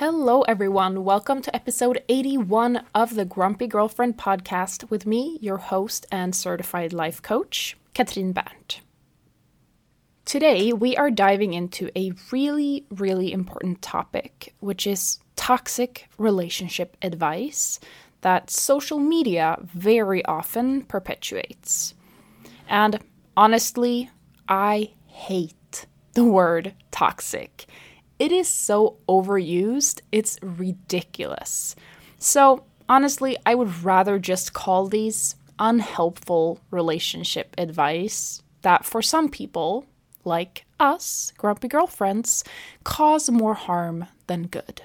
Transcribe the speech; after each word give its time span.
Hello, 0.00 0.40
everyone. 0.48 1.04
Welcome 1.04 1.42
to 1.42 1.54
episode 1.54 2.02
81 2.08 2.86
of 2.94 3.16
the 3.16 3.26
Grumpy 3.26 3.66
Girlfriend 3.66 4.16
podcast 4.16 4.88
with 4.88 5.04
me, 5.04 5.36
your 5.42 5.58
host 5.58 6.06
and 6.10 6.34
certified 6.34 6.94
life 6.94 7.20
coach, 7.20 7.76
Katrin 7.92 8.32
Berndt. 8.32 8.80
Today, 10.24 10.72
we 10.72 10.96
are 10.96 11.10
diving 11.10 11.52
into 11.52 11.90
a 11.94 12.14
really, 12.32 12.86
really 12.88 13.30
important 13.30 13.82
topic, 13.82 14.54
which 14.60 14.86
is 14.86 15.18
toxic 15.36 16.08
relationship 16.16 16.96
advice 17.02 17.78
that 18.22 18.48
social 18.48 18.98
media 18.98 19.58
very 19.60 20.24
often 20.24 20.80
perpetuates. 20.80 21.92
And 22.70 23.00
honestly, 23.36 24.08
I 24.48 24.92
hate 25.04 25.84
the 26.14 26.24
word 26.24 26.72
toxic. 26.90 27.66
It 28.20 28.32
is 28.32 28.48
so 28.48 28.98
overused, 29.08 30.02
it's 30.12 30.38
ridiculous. 30.42 31.74
So, 32.18 32.64
honestly, 32.86 33.38
I 33.46 33.54
would 33.54 33.82
rather 33.82 34.18
just 34.18 34.52
call 34.52 34.86
these 34.88 35.36
unhelpful 35.58 36.60
relationship 36.70 37.54
advice 37.56 38.42
that 38.60 38.84
for 38.84 39.00
some 39.00 39.30
people, 39.30 39.86
like 40.22 40.66
us, 40.78 41.32
grumpy 41.38 41.66
girlfriends, 41.66 42.44
cause 42.84 43.30
more 43.30 43.54
harm 43.54 44.06
than 44.26 44.48
good. 44.48 44.82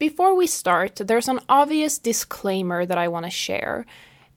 Before 0.00 0.34
we 0.34 0.48
start, 0.48 0.96
there's 0.96 1.28
an 1.28 1.38
obvious 1.48 1.96
disclaimer 1.96 2.86
that 2.86 2.98
I 2.98 3.06
want 3.06 3.26
to 3.26 3.30
share, 3.30 3.86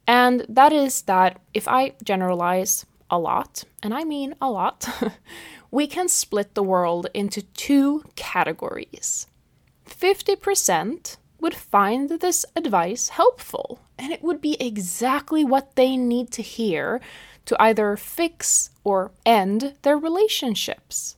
and 0.06 0.46
that 0.48 0.74
is 0.74 1.02
that 1.04 1.42
if 1.56 1.68
I 1.68 1.94
generalize 2.04 2.86
a 3.10 3.20
lot, 3.20 3.64
and 3.82 3.94
I 3.94 4.04
mean 4.04 4.36
a 4.42 4.50
lot, 4.50 4.88
we 5.72 5.88
can 5.88 6.08
split 6.08 6.56
the 6.56 6.64
world 6.64 7.08
into 7.14 7.42
two 7.42 8.04
categories. 8.16 9.28
50% 9.88 11.18
would 11.40 11.54
find 11.54 12.10
this 12.10 12.46
advice 12.56 13.10
helpful, 13.10 13.82
and 13.98 14.12
it 14.12 14.24
would 14.24 14.42
be 14.42 14.56
exactly 14.60 15.44
what 15.44 15.76
they 15.76 15.98
need 15.98 16.32
to 16.32 16.42
hear 16.42 17.02
to 17.46 17.62
either 17.62 17.98
fix 17.98 18.70
or 18.84 19.12
end 19.26 19.76
their 19.82 19.98
relationships. 19.98 21.18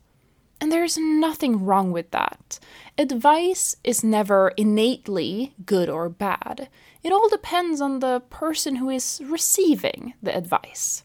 And 0.60 0.72
there's 0.72 0.98
nothing 0.98 1.66
wrong 1.66 1.92
with 1.92 2.12
that. 2.12 2.60
Advice 2.98 3.76
is 3.84 4.04
never 4.04 4.54
innately 4.58 5.54
good 5.66 5.90
or 5.90 6.10
bad. 6.10 6.70
It 7.04 7.12
all 7.12 7.30
depends 7.30 7.82
on 7.82 8.00
the 8.00 8.22
person 8.30 8.78
who 8.78 8.90
is 8.90 9.22
receiving 9.26 10.14
the 10.24 10.36
advice. 10.36 11.04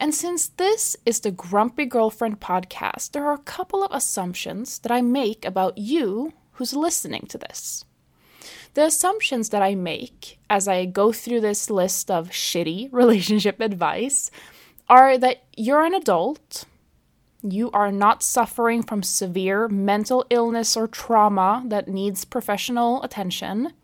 And 0.00 0.14
since 0.14 0.48
this 0.48 0.96
is 1.04 1.20
the 1.20 1.30
Grumpy 1.30 1.84
Girlfriend 1.84 2.40
podcast, 2.40 3.12
there 3.12 3.26
are 3.26 3.34
a 3.34 3.38
couple 3.38 3.84
of 3.84 3.92
assumptions 3.92 4.78
that 4.78 4.90
I 4.90 5.02
make 5.02 5.44
about 5.44 5.76
you 5.76 6.32
who's 6.52 6.72
listening 6.72 7.26
to 7.28 7.36
this. 7.36 7.84
The 8.72 8.86
assumptions 8.86 9.50
that 9.50 9.60
I 9.60 9.74
make 9.74 10.38
as 10.48 10.66
I 10.66 10.86
go 10.86 11.12
through 11.12 11.42
this 11.42 11.68
list 11.68 12.10
of 12.10 12.30
shitty 12.30 12.88
relationship 12.92 13.60
advice 13.60 14.30
are 14.88 15.18
that 15.18 15.44
you're 15.54 15.84
an 15.84 15.94
adult, 15.94 16.64
you 17.42 17.70
are 17.72 17.92
not 17.92 18.22
suffering 18.22 18.82
from 18.82 19.02
severe 19.02 19.68
mental 19.68 20.24
illness 20.30 20.78
or 20.78 20.88
trauma 20.88 21.62
that 21.66 21.88
needs 21.88 22.24
professional 22.24 23.02
attention, 23.02 23.74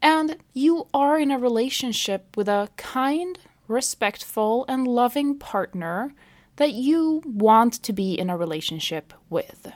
and 0.00 0.36
you 0.54 0.86
are 0.94 1.18
in 1.18 1.32
a 1.32 1.38
relationship 1.38 2.36
with 2.36 2.48
a 2.48 2.68
kind, 2.76 3.36
respectful, 3.70 4.64
and 4.68 4.86
loving 4.86 5.38
partner 5.38 6.12
that 6.56 6.72
you 6.72 7.22
want 7.24 7.74
to 7.74 7.92
be 7.92 8.12
in 8.12 8.28
a 8.28 8.36
relationship 8.36 9.14
with. 9.30 9.72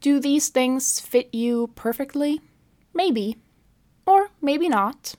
Do 0.00 0.20
these 0.20 0.48
things 0.48 1.00
fit 1.00 1.34
you 1.34 1.70
perfectly? 1.74 2.40
Maybe. 2.94 3.36
Or 4.06 4.30
maybe 4.40 4.68
not. 4.68 5.14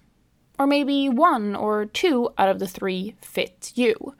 Or 0.58 0.66
maybe 0.66 1.09
one 1.09 1.56
or 1.56 1.86
two 1.86 2.30
out 2.38 2.50
of 2.50 2.59
the 2.59 2.67
three 2.67 3.16
fit 3.22 3.73
you. 3.75 4.16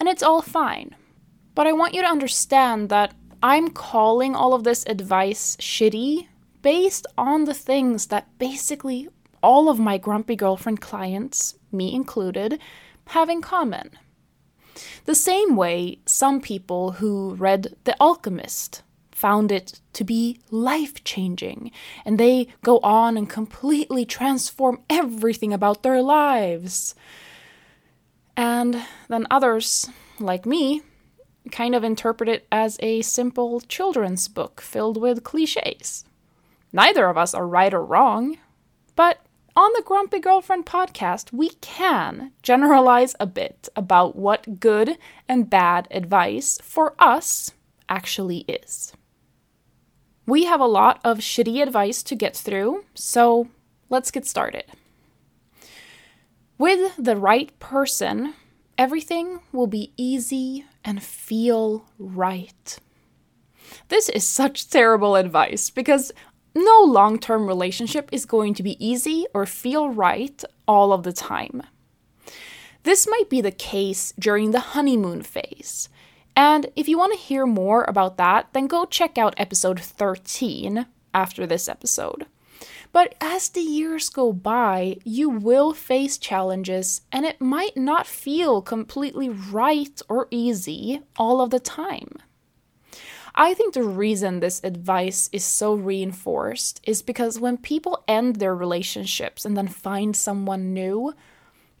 And 0.00 0.08
it's 0.08 0.22
all 0.22 0.42
fine. 0.42 0.96
But 1.54 1.66
I 1.66 1.72
want 1.72 1.94
you 1.94 2.02
to 2.02 2.08
understand 2.08 2.88
that 2.88 3.14
I'm 3.42 3.68
calling 3.68 4.34
all 4.34 4.54
of 4.54 4.64
this 4.64 4.84
advice 4.86 5.56
shitty 5.56 6.26
based 6.62 7.06
on 7.16 7.44
the 7.44 7.54
things 7.54 8.06
that 8.06 8.38
basically 8.38 9.08
all 9.46 9.68
of 9.68 9.78
my 9.78 9.96
grumpy 9.96 10.34
girlfriend 10.34 10.80
clients 10.80 11.54
me 11.70 11.94
included, 11.94 12.58
have 13.10 13.28
in 13.28 13.40
common. 13.40 13.92
The 15.04 15.14
same 15.14 15.54
way 15.54 16.00
some 16.04 16.40
people 16.40 16.92
who 16.92 17.36
read 17.36 17.76
The 17.84 17.96
Alchemist 18.00 18.82
found 19.12 19.52
it 19.52 19.80
to 19.92 20.02
be 20.02 20.40
life 20.50 21.04
changing, 21.04 21.70
and 22.04 22.18
they 22.18 22.48
go 22.64 22.80
on 22.82 23.16
and 23.16 23.30
completely 23.30 24.04
transform 24.04 24.80
everything 24.90 25.52
about 25.52 25.84
their 25.84 26.02
lives. 26.02 26.96
And 28.36 28.84
then 29.08 29.28
others, 29.30 29.88
like 30.18 30.44
me, 30.44 30.82
kind 31.52 31.76
of 31.76 31.84
interpret 31.84 32.28
it 32.28 32.48
as 32.50 32.78
a 32.80 33.00
simple 33.02 33.60
children's 33.60 34.26
book 34.26 34.60
filled 34.60 35.00
with 35.00 35.22
cliches. 35.22 36.04
Neither 36.72 37.08
of 37.08 37.16
us 37.16 37.32
are 37.32 37.46
right 37.46 37.72
or 37.72 37.84
wrong, 37.84 38.38
but 38.96 39.20
on 39.56 39.72
the 39.74 39.82
Grumpy 39.82 40.20
Girlfriend 40.20 40.66
podcast, 40.66 41.32
we 41.32 41.48
can 41.62 42.32
generalize 42.42 43.16
a 43.18 43.26
bit 43.26 43.70
about 43.74 44.14
what 44.14 44.60
good 44.60 44.98
and 45.26 45.48
bad 45.48 45.88
advice 45.90 46.58
for 46.62 46.94
us 46.98 47.52
actually 47.88 48.44
is. 48.46 48.92
We 50.26 50.44
have 50.44 50.60
a 50.60 50.66
lot 50.66 51.00
of 51.02 51.18
shitty 51.18 51.62
advice 51.62 52.02
to 52.02 52.14
get 52.14 52.36
through, 52.36 52.84
so 52.94 53.48
let's 53.88 54.10
get 54.10 54.26
started. 54.26 54.64
With 56.58 56.94
the 56.98 57.16
right 57.16 57.58
person, 57.58 58.34
everything 58.76 59.40
will 59.52 59.66
be 59.66 59.92
easy 59.96 60.66
and 60.84 61.02
feel 61.02 61.86
right. 61.98 62.78
This 63.88 64.08
is 64.10 64.26
such 64.26 64.68
terrible 64.68 65.16
advice 65.16 65.70
because 65.70 66.12
no 66.56 66.80
long 66.80 67.18
term 67.18 67.46
relationship 67.46 68.08
is 68.10 68.26
going 68.26 68.54
to 68.54 68.62
be 68.62 68.84
easy 68.84 69.26
or 69.34 69.46
feel 69.46 69.90
right 69.90 70.42
all 70.66 70.92
of 70.92 71.02
the 71.02 71.12
time. 71.12 71.62
This 72.82 73.06
might 73.08 73.28
be 73.28 73.40
the 73.40 73.50
case 73.50 74.12
during 74.18 74.50
the 74.50 74.60
honeymoon 74.60 75.22
phase. 75.22 75.88
And 76.36 76.66
if 76.76 76.88
you 76.88 76.98
want 76.98 77.12
to 77.12 77.18
hear 77.18 77.46
more 77.46 77.84
about 77.84 78.16
that, 78.18 78.48
then 78.52 78.66
go 78.66 78.84
check 78.84 79.18
out 79.18 79.34
episode 79.38 79.80
13 79.80 80.86
after 81.14 81.46
this 81.46 81.68
episode. 81.68 82.26
But 82.92 83.14
as 83.20 83.48
the 83.48 83.60
years 83.60 84.08
go 84.08 84.32
by, 84.32 84.98
you 85.04 85.28
will 85.28 85.74
face 85.74 86.16
challenges 86.16 87.02
and 87.12 87.26
it 87.26 87.40
might 87.40 87.76
not 87.76 88.06
feel 88.06 88.62
completely 88.62 89.28
right 89.28 90.00
or 90.08 90.28
easy 90.30 91.00
all 91.18 91.40
of 91.40 91.50
the 91.50 91.60
time. 91.60 92.12
I 93.38 93.52
think 93.52 93.74
the 93.74 93.82
reason 93.82 94.40
this 94.40 94.62
advice 94.64 95.28
is 95.30 95.44
so 95.44 95.74
reinforced 95.74 96.80
is 96.84 97.02
because 97.02 97.38
when 97.38 97.58
people 97.58 98.02
end 98.08 98.36
their 98.36 98.54
relationships 98.54 99.44
and 99.44 99.54
then 99.54 99.68
find 99.68 100.16
someone 100.16 100.72
new, 100.72 101.12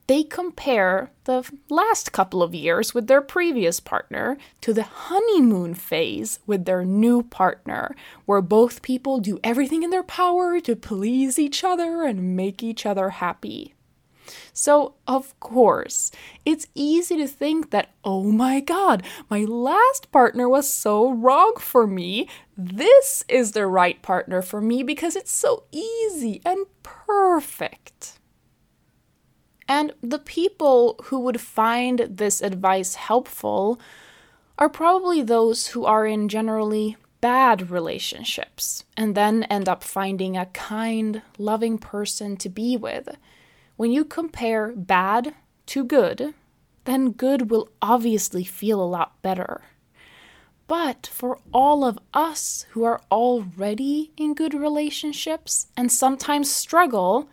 they 0.06 0.22
compare 0.22 1.10
the 1.24 1.50
last 1.70 2.12
couple 2.12 2.42
of 2.42 2.54
years 2.54 2.92
with 2.92 3.06
their 3.06 3.22
previous 3.22 3.80
partner 3.80 4.36
to 4.60 4.74
the 4.74 4.82
honeymoon 4.82 5.74
phase 5.74 6.40
with 6.46 6.66
their 6.66 6.84
new 6.84 7.22
partner, 7.22 7.96
where 8.26 8.42
both 8.42 8.82
people 8.82 9.18
do 9.18 9.40
everything 9.42 9.82
in 9.82 9.88
their 9.88 10.02
power 10.02 10.60
to 10.60 10.76
please 10.76 11.38
each 11.38 11.64
other 11.64 12.02
and 12.02 12.36
make 12.36 12.62
each 12.62 12.84
other 12.84 13.08
happy. 13.08 13.75
So, 14.52 14.94
of 15.06 15.38
course, 15.40 16.10
it's 16.44 16.66
easy 16.74 17.16
to 17.16 17.26
think 17.26 17.70
that, 17.70 17.90
oh 18.04 18.24
my 18.24 18.60
god, 18.60 19.02
my 19.30 19.44
last 19.44 20.10
partner 20.12 20.48
was 20.48 20.68
so 20.68 21.10
wrong 21.12 21.54
for 21.58 21.86
me. 21.86 22.28
This 22.56 23.24
is 23.28 23.52
the 23.52 23.66
right 23.66 24.00
partner 24.02 24.42
for 24.42 24.60
me 24.60 24.82
because 24.82 25.16
it's 25.16 25.32
so 25.32 25.64
easy 25.72 26.40
and 26.44 26.66
perfect. 26.82 28.18
And 29.68 29.92
the 30.00 30.18
people 30.18 31.00
who 31.04 31.18
would 31.20 31.40
find 31.40 32.06
this 32.08 32.40
advice 32.40 32.94
helpful 32.94 33.80
are 34.58 34.68
probably 34.68 35.22
those 35.22 35.68
who 35.68 35.84
are 35.84 36.06
in 36.06 36.28
generally 36.28 36.96
bad 37.20 37.70
relationships 37.70 38.84
and 38.96 39.14
then 39.14 39.42
end 39.44 39.68
up 39.68 39.82
finding 39.82 40.36
a 40.36 40.46
kind, 40.46 41.22
loving 41.38 41.78
person 41.78 42.36
to 42.36 42.48
be 42.48 42.76
with. 42.76 43.08
When 43.76 43.92
you 43.92 44.04
compare 44.04 44.72
bad 44.74 45.34
to 45.66 45.84
good, 45.84 46.34
then 46.84 47.12
good 47.12 47.50
will 47.50 47.68
obviously 47.82 48.44
feel 48.44 48.82
a 48.82 48.84
lot 48.84 49.20
better. 49.22 49.62
But 50.66 51.08
for 51.12 51.38
all 51.52 51.84
of 51.84 51.98
us 52.14 52.66
who 52.70 52.84
are 52.84 53.00
already 53.10 54.12
in 54.16 54.34
good 54.34 54.54
relationships 54.54 55.68
and 55.76 55.92
sometimes 55.92 56.50
struggle, 56.50 57.28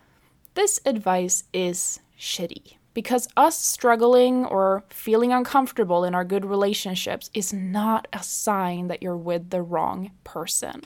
this 0.53 0.79
advice 0.85 1.45
is 1.53 1.99
shitty. 2.19 2.77
Because 2.93 3.27
us 3.35 3.57
struggling 3.57 4.45
or 4.45 4.83
feeling 4.89 5.31
uncomfortable 5.31 6.03
in 6.03 6.13
our 6.13 6.23
good 6.23 6.45
relationships 6.45 7.31
is 7.33 7.51
not 7.51 8.07
a 8.13 8.21
sign 8.21 8.87
that 8.87 9.01
you're 9.01 9.17
with 9.17 9.49
the 9.49 9.63
wrong 9.63 10.11
person. 10.23 10.83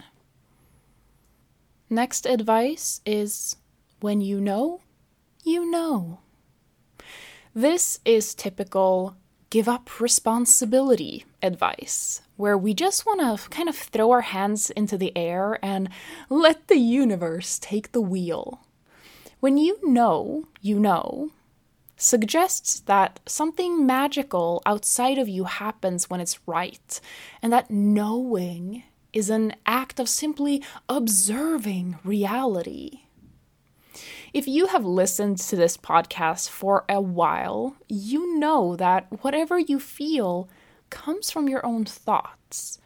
Next 1.90 2.26
advice 2.26 3.02
is 3.06 3.58
when 4.00 4.22
you 4.22 4.40
know, 4.40 4.82
you 5.48 5.70
know. 5.70 6.20
This 7.56 8.00
is 8.06 8.36
typical 8.36 9.16
give 9.50 9.70
up 9.70 10.00
responsibility 10.00 11.26
advice, 11.42 12.22
where 12.36 12.58
we 12.58 12.74
just 12.74 13.06
want 13.06 13.22
to 13.22 13.50
kind 13.50 13.70
of 13.70 13.76
throw 13.76 14.12
our 14.12 14.22
hands 14.22 14.70
into 14.72 14.98
the 14.98 15.16
air 15.16 15.58
and 15.64 15.90
let 16.30 16.68
the 16.68 16.78
universe 16.78 17.58
take 17.60 17.94
the 17.94 18.02
wheel. 18.02 18.62
When 19.40 19.58
you 19.58 19.80
know, 19.84 20.48
you 20.62 20.80
know, 20.80 21.32
suggests 21.96 22.82
that 22.82 23.20
something 23.26 23.86
magical 23.86 24.62
outside 24.66 25.18
of 25.18 25.30
you 25.30 25.46
happens 25.46 26.10
when 26.10 26.20
it's 26.20 26.40
right, 26.46 27.00
and 27.42 27.54
that 27.54 27.72
knowing 27.72 28.84
is 29.14 29.30
an 29.30 29.56
act 29.66 30.00
of 30.00 30.10
simply 30.10 30.62
observing 30.90 31.98
reality. 32.04 33.07
If 34.38 34.48
you 34.48 34.68
have 34.68 34.86
listened 34.86 35.40
to 35.40 35.56
this 35.56 35.78
podcast 35.78 36.48
for 36.50 36.86
a 36.88 37.02
while, 37.02 37.76
you 37.90 38.38
know 38.38 38.76
that 38.76 39.08
whatever 39.24 39.58
you 39.58 39.80
feel 39.80 40.48
comes 40.92 41.32
from 41.32 41.50
your 41.50 41.66
own 41.66 41.86
thoughts. 41.86 42.78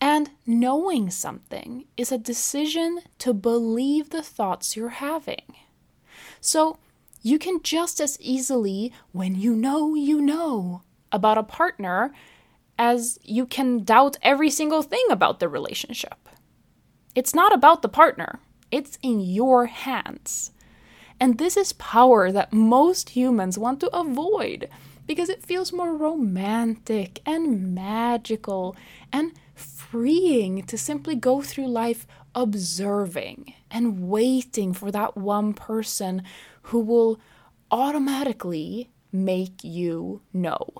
And 0.00 0.30
knowing 0.46 1.10
something 1.10 1.86
is 1.96 2.12
a 2.12 2.16
decision 2.16 3.00
to 3.18 3.34
believe 3.34 4.10
the 4.10 4.22
thoughts 4.22 4.76
you're 4.76 5.00
having. 5.10 5.56
So 6.40 6.78
you 7.22 7.40
can 7.40 7.60
just 7.64 8.00
as 8.00 8.16
easily, 8.20 8.92
when 9.10 9.34
you 9.34 9.56
know 9.56 9.96
you 9.96 10.20
know 10.20 10.82
about 11.10 11.38
a 11.38 11.42
partner, 11.42 12.12
as 12.78 13.18
you 13.24 13.46
can 13.46 13.82
doubt 13.82 14.16
every 14.22 14.48
single 14.48 14.82
thing 14.82 15.06
about 15.10 15.40
the 15.40 15.48
relationship. 15.48 16.28
It's 17.16 17.34
not 17.34 17.52
about 17.52 17.82
the 17.82 17.88
partner, 17.88 18.38
it's 18.70 18.96
in 19.02 19.18
your 19.18 19.66
hands. 19.66 20.52
And 21.24 21.38
this 21.38 21.56
is 21.56 21.72
power 21.72 22.30
that 22.30 22.52
most 22.52 23.08
humans 23.16 23.56
want 23.56 23.80
to 23.80 23.96
avoid 23.96 24.68
because 25.06 25.30
it 25.30 25.42
feels 25.42 25.72
more 25.72 25.96
romantic 25.96 27.22
and 27.24 27.74
magical 27.74 28.76
and 29.10 29.32
freeing 29.54 30.64
to 30.64 30.76
simply 30.76 31.14
go 31.14 31.40
through 31.40 31.68
life 31.68 32.06
observing 32.34 33.54
and 33.70 34.06
waiting 34.06 34.74
for 34.74 34.90
that 34.90 35.16
one 35.16 35.54
person 35.54 36.24
who 36.64 36.80
will 36.80 37.18
automatically 37.70 38.90
make 39.10 39.64
you 39.64 40.20
know. 40.34 40.74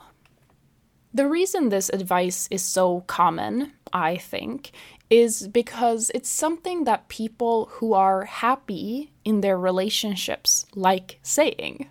The 1.15 1.27
reason 1.27 1.71
this 1.71 1.89
advice 1.89 2.49
is 2.51 2.61
so 2.61 3.01
common, 3.07 3.73
I 3.95 4.17
think, 4.17 4.73
is 5.15 5.47
because 5.47 6.11
it's 6.13 6.29
something 6.29 6.83
that 6.83 7.07
people 7.07 7.67
who 7.75 7.93
are 7.93 8.25
happy 8.25 9.13
in 9.25 9.43
their 9.43 9.57
relationships 9.57 10.67
like 10.75 11.21
saying. 11.23 11.89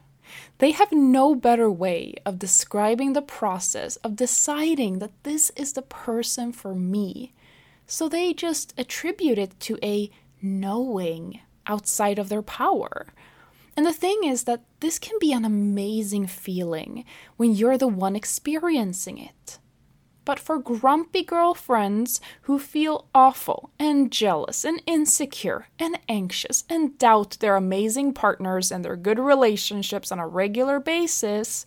They 0.58 0.72
have 0.72 0.92
no 0.92 1.34
better 1.34 1.72
way 1.72 2.16
of 2.25 2.38
describing 2.38 3.14
the 3.14 3.22
process 3.22 3.96
of 3.98 4.18
deciding 4.18 5.00
that 5.00 5.24
this 5.24 5.52
is 5.56 5.72
the 5.72 5.81
person 5.81 6.52
for 6.52 6.75
me. 6.75 7.31
So 7.88 8.10
they 8.10 8.34
just 8.34 8.74
attribute 8.78 9.38
it 9.38 9.58
to 9.62 9.80
a 9.81 10.12
knowing 10.42 11.40
outside 11.66 12.20
of 12.20 12.28
their 12.28 12.42
power. 12.42 13.08
And 13.78 13.86
the 13.86 13.94
thing 13.94 14.25
is 14.25 14.44
that 14.44 14.64
this 14.81 15.00
can 15.00 15.18
be 15.22 15.31
an 15.31 15.46
amazing 15.46 16.28
feeling 16.28 17.06
when 17.38 17.54
you're 17.54 17.78
the 17.78 17.88
one 17.88 18.18
experiencing 18.18 19.18
it. 19.18 19.60
But 20.25 20.40
for 20.40 20.58
grumpy 20.58 21.24
girlfriends 21.24 22.22
who 22.44 22.58
feel 22.58 23.08
awful 23.14 23.72
and 23.78 24.12
jealous 24.12 24.64
and 24.64 24.81
insecure 24.86 25.68
and 25.78 26.00
anxious 26.08 26.64
and 26.70 26.98
doubt 26.98 27.38
their 27.40 27.56
amazing 27.56 28.14
partners 28.14 28.72
and 28.72 28.86
their 28.86 28.96
good 28.96 29.20
relationships 29.20 30.12
on 30.12 30.20
a 30.20 30.28
regular 30.28 30.80
basis, 30.80 31.66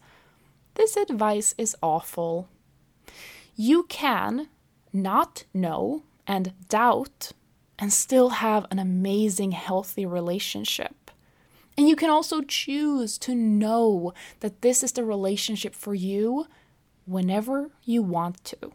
this 0.75 0.97
advice 0.97 1.55
is 1.59 1.77
awful. 1.83 2.49
You 3.55 3.85
can 3.85 4.49
not 4.93 5.45
know 5.53 6.03
and 6.27 6.53
doubt 6.69 7.33
and 7.79 7.93
still 7.93 8.31
have 8.31 8.67
an 8.71 8.79
amazing, 8.79 9.53
healthy 9.53 10.07
relationship. 10.07 11.11
And 11.77 11.89
you 11.89 11.97
can 11.97 12.09
also 12.09 12.41
choose 12.41 13.19
to 13.19 13.35
know 13.35 14.15
that 14.41 14.63
this 14.63 14.83
is 14.83 14.93
the 14.93 15.05
relationship 15.05 15.75
for 15.75 15.95
you 15.95 16.47
whenever 17.07 17.71
you 17.85 18.03
want 18.03 18.45
to. 18.45 18.73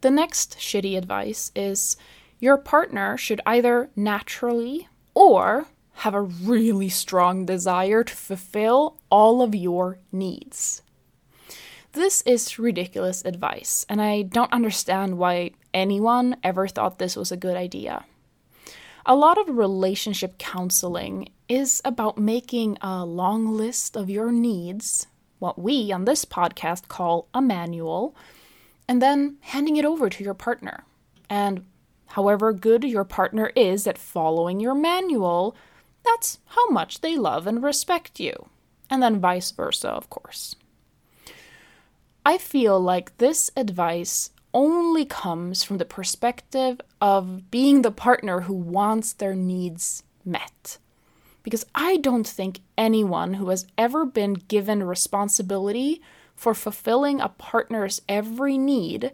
The 0.00 0.10
next 0.10 0.58
shitty 0.58 0.96
advice 0.96 1.50
is 1.54 1.96
your 2.38 2.56
partner 2.56 3.16
should 3.16 3.40
either 3.46 3.90
naturally 3.96 4.88
or 5.14 5.66
have 5.98 6.14
a 6.14 6.22
really 6.22 6.88
strong 6.88 7.46
desire 7.46 8.04
to 8.04 8.14
fulfill 8.14 8.98
all 9.10 9.42
of 9.42 9.54
your 9.54 9.98
needs. 10.12 10.82
This 11.92 12.22
is 12.22 12.58
ridiculous 12.58 13.24
advice, 13.24 13.86
and 13.88 14.02
I 14.02 14.22
don't 14.22 14.52
understand 14.52 15.16
why 15.16 15.52
anyone 15.72 16.36
ever 16.42 16.66
thought 16.66 16.98
this 16.98 17.14
was 17.14 17.30
a 17.30 17.36
good 17.36 17.56
idea. 17.56 18.04
A 19.06 19.14
lot 19.14 19.38
of 19.38 19.56
relationship 19.56 20.36
counseling 20.38 21.28
is 21.48 21.80
about 21.84 22.18
making 22.18 22.78
a 22.80 23.04
long 23.04 23.46
list 23.46 23.96
of 23.96 24.10
your 24.10 24.32
needs 24.32 25.06
what 25.38 25.58
we 25.58 25.92
on 25.92 26.04
this 26.04 26.24
podcast 26.24 26.88
call 26.88 27.28
a 27.34 27.42
manual, 27.42 28.14
and 28.88 29.00
then 29.00 29.36
handing 29.40 29.76
it 29.76 29.84
over 29.84 30.08
to 30.08 30.24
your 30.24 30.34
partner. 30.34 30.84
And 31.28 31.64
however 32.06 32.52
good 32.52 32.84
your 32.84 33.04
partner 33.04 33.50
is 33.56 33.86
at 33.86 33.98
following 33.98 34.60
your 34.60 34.74
manual, 34.74 35.56
that's 36.04 36.38
how 36.46 36.68
much 36.68 37.00
they 37.00 37.16
love 37.16 37.46
and 37.46 37.62
respect 37.62 38.20
you. 38.20 38.48
And 38.90 39.02
then 39.02 39.20
vice 39.20 39.50
versa, 39.50 39.88
of 39.88 40.10
course. 40.10 40.54
I 42.26 42.38
feel 42.38 42.78
like 42.80 43.16
this 43.18 43.50
advice 43.56 44.30
only 44.52 45.04
comes 45.04 45.64
from 45.64 45.78
the 45.78 45.84
perspective 45.84 46.80
of 47.00 47.50
being 47.50 47.82
the 47.82 47.90
partner 47.90 48.42
who 48.42 48.54
wants 48.54 49.12
their 49.12 49.34
needs 49.34 50.04
met 50.24 50.78
because 51.44 51.64
I 51.74 51.98
don't 51.98 52.26
think 52.26 52.60
anyone 52.76 53.34
who 53.34 53.50
has 53.50 53.66
ever 53.78 54.04
been 54.04 54.34
given 54.34 54.82
responsibility 54.82 56.02
for 56.34 56.54
fulfilling 56.54 57.20
a 57.20 57.28
partner's 57.28 58.02
every 58.08 58.58
need 58.58 59.12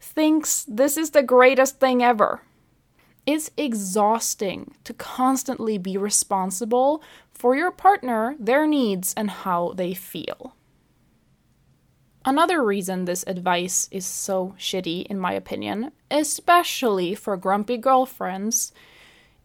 thinks 0.00 0.64
this 0.66 0.96
is 0.96 1.10
the 1.10 1.22
greatest 1.22 1.78
thing 1.78 2.02
ever. 2.02 2.42
It's 3.26 3.50
exhausting 3.56 4.74
to 4.84 4.94
constantly 4.94 5.76
be 5.76 5.96
responsible 5.96 7.02
for 7.30 7.54
your 7.54 7.70
partner, 7.70 8.34
their 8.40 8.66
needs, 8.66 9.12
and 9.14 9.30
how 9.30 9.74
they 9.74 9.92
feel. 9.92 10.54
Another 12.24 12.64
reason 12.64 13.04
this 13.04 13.24
advice 13.26 13.88
is 13.90 14.06
so 14.06 14.54
shitty, 14.58 15.06
in 15.06 15.18
my 15.18 15.32
opinion, 15.32 15.92
especially 16.10 17.14
for 17.14 17.36
grumpy 17.36 17.76
girlfriends, 17.76 18.72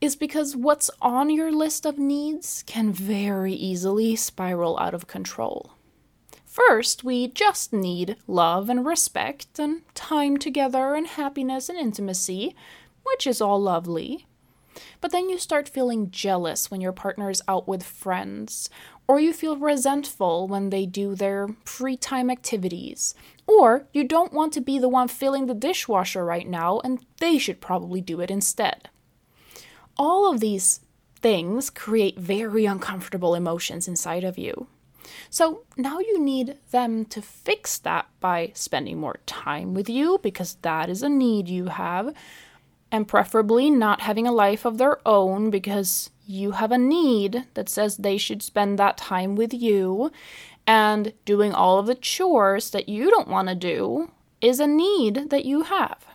is 0.03 0.17
because 0.17 0.53
what's 0.53 0.91
on 1.01 1.29
your 1.29 1.49
list 1.49 1.85
of 1.85 1.97
needs 1.97 2.61
can 2.67 2.91
very 2.91 3.53
easily 3.53 4.17
spiral 4.17 4.77
out 4.77 4.93
of 4.93 5.07
control. 5.07 5.71
First, 6.45 7.05
we 7.05 7.29
just 7.29 7.71
need 7.71 8.17
love 8.27 8.67
and 8.69 8.85
respect 8.85 9.57
and 9.57 9.81
time 9.95 10.35
together 10.35 10.93
and 10.93 11.07
happiness 11.07 11.69
and 11.69 11.79
intimacy, 11.79 12.53
which 13.03 13.25
is 13.25 13.39
all 13.39 13.61
lovely. 13.61 14.27
But 14.99 15.13
then 15.13 15.29
you 15.29 15.37
start 15.37 15.69
feeling 15.69 16.11
jealous 16.11 16.69
when 16.69 16.81
your 16.81 16.91
partner 16.91 17.29
is 17.29 17.41
out 17.47 17.65
with 17.65 17.81
friends, 17.81 18.69
or 19.07 19.21
you 19.21 19.31
feel 19.31 19.55
resentful 19.55 20.49
when 20.49 20.69
they 20.69 20.85
do 20.85 21.15
their 21.15 21.47
free 21.63 21.95
time 21.95 22.29
activities, 22.29 23.15
or 23.47 23.87
you 23.93 24.03
don't 24.03 24.33
want 24.33 24.51
to 24.51 24.59
be 24.59 24.77
the 24.77 24.89
one 24.89 25.07
filling 25.07 25.45
the 25.45 25.53
dishwasher 25.53 26.25
right 26.25 26.47
now 26.47 26.81
and 26.83 27.05
they 27.21 27.37
should 27.37 27.61
probably 27.61 28.01
do 28.01 28.19
it 28.19 28.29
instead 28.29 28.89
all 29.97 30.31
of 30.31 30.39
these 30.39 30.81
things 31.15 31.69
create 31.69 32.19
very 32.19 32.65
uncomfortable 32.65 33.35
emotions 33.35 33.87
inside 33.87 34.23
of 34.23 34.37
you. 34.37 34.67
So 35.29 35.63
now 35.77 35.99
you 35.99 36.19
need 36.19 36.57
them 36.71 37.05
to 37.05 37.21
fix 37.21 37.77
that 37.79 38.07
by 38.19 38.51
spending 38.53 38.99
more 38.99 39.19
time 39.25 39.73
with 39.73 39.89
you 39.89 40.19
because 40.21 40.55
that 40.61 40.89
is 40.89 41.03
a 41.03 41.09
need 41.09 41.49
you 41.49 41.65
have, 41.65 42.13
and 42.91 43.07
preferably 43.07 43.69
not 43.69 44.01
having 44.01 44.27
a 44.27 44.31
life 44.31 44.65
of 44.65 44.77
their 44.77 44.99
own 45.07 45.49
because 45.49 46.09
you 46.25 46.51
have 46.51 46.71
a 46.71 46.77
need 46.77 47.45
that 47.53 47.67
says 47.67 47.97
they 47.97 48.17
should 48.17 48.41
spend 48.41 48.79
that 48.79 48.97
time 48.97 49.35
with 49.35 49.53
you, 49.53 50.11
and 50.65 51.13
doing 51.25 51.53
all 51.53 51.79
of 51.79 51.87
the 51.87 51.95
chores 51.95 52.69
that 52.69 52.87
you 52.87 53.09
don't 53.09 53.27
want 53.27 53.49
to 53.49 53.55
do 53.55 54.11
is 54.39 54.59
a 54.59 54.67
need 54.67 55.29
that 55.29 55.45
you 55.45 55.63
have. 55.63 56.05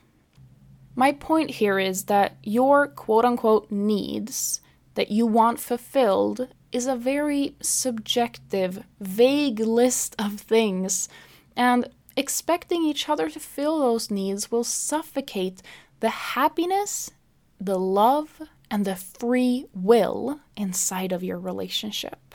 My 0.99 1.13
point 1.13 1.51
here 1.51 1.79
is 1.79 2.07
that 2.07 2.39
your 2.43 2.89
quote 2.89 3.25
unquote 3.25 3.71
needs 3.71 4.61
that 4.95 5.13
you 5.13 5.27
want 5.27 5.61
fulfilled 5.61 6.49
is 6.73 6.89
a 6.89 6.97
very 6.97 7.55
subjective, 7.61 8.83
vague 8.99 9.61
list 9.61 10.17
of 10.19 10.41
things, 10.41 11.09
and 11.55 11.89
expecting 12.17 12.83
each 12.83 13.09
other 13.09 13.31
to 13.31 13.39
fill 13.39 13.79
those 13.79 14.11
needs 14.11 14.51
will 14.51 14.65
suffocate 14.65 15.63
the 16.01 16.09
happiness 16.09 17.13
the 17.61 17.79
love 17.79 18.43
and 18.69 18.85
the 18.85 18.97
free 18.97 19.67
will 19.73 20.41
inside 20.57 21.13
of 21.13 21.23
your 21.23 21.39
relationship. 21.39 22.35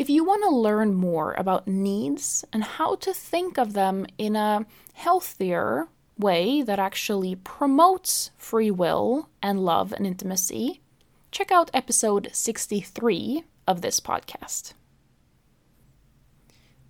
If 0.00 0.10
you 0.10 0.24
want 0.24 0.42
to 0.42 0.50
learn 0.50 0.94
more 0.94 1.34
about 1.34 1.68
needs 1.68 2.44
and 2.52 2.64
how 2.64 2.96
to 2.96 3.14
think 3.14 3.56
of 3.56 3.74
them 3.74 4.06
in 4.18 4.34
a 4.34 4.66
healthier 4.94 5.86
way 6.20 6.62
that 6.62 6.78
actually 6.78 7.34
promotes 7.34 8.30
free 8.36 8.70
will 8.70 9.28
and 9.42 9.64
love 9.64 9.92
and 9.92 10.06
intimacy, 10.06 10.80
check 11.30 11.50
out 11.50 11.70
episode 11.72 12.30
63 12.32 13.44
of 13.66 13.82
this 13.82 14.00
podcast. 14.00 14.74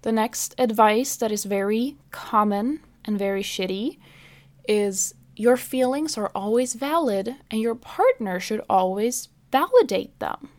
The 0.03 0.13
next 0.13 0.55
advice 0.59 1.17
that 1.17 1.31
is 1.31 1.45
very 1.45 1.97
common 2.11 2.81
and 3.05 3.19
very 3.19 3.43
shitty 3.43 3.99
is 4.67 5.15
your 5.37 5.57
feelings 5.57 6.17
are 6.19 6.31
always 6.35 6.75
valid 6.75 7.37
and 7.51 7.61
your 7.61 7.75
partner 7.75 8.41
should 8.41 8.63
always 8.69 9.29
validate 9.53 10.19
them. 10.19 10.51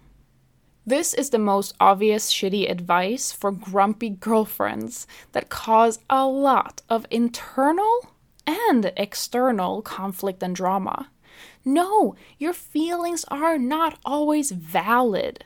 This 0.86 1.14
is 1.14 1.30
the 1.30 1.40
most 1.40 1.76
obvious 1.80 2.34
shitty 2.34 2.70
advice 2.70 3.32
for 3.32 3.52
grumpy 3.52 4.10
girlfriends 4.10 5.06
that 5.32 5.50
cause 5.50 6.00
a 6.10 6.26
lot 6.26 6.82
of 6.90 7.06
internal 7.12 8.12
and 8.48 8.92
external 8.98 9.82
conflict 9.82 10.42
and 10.44 10.56
drama. 10.56 11.10
No, 11.64 12.16
your 12.38 12.54
feelings 12.54 13.24
are 13.30 13.58
not 13.58 14.00
always 14.04 14.52
valid. 14.52 15.46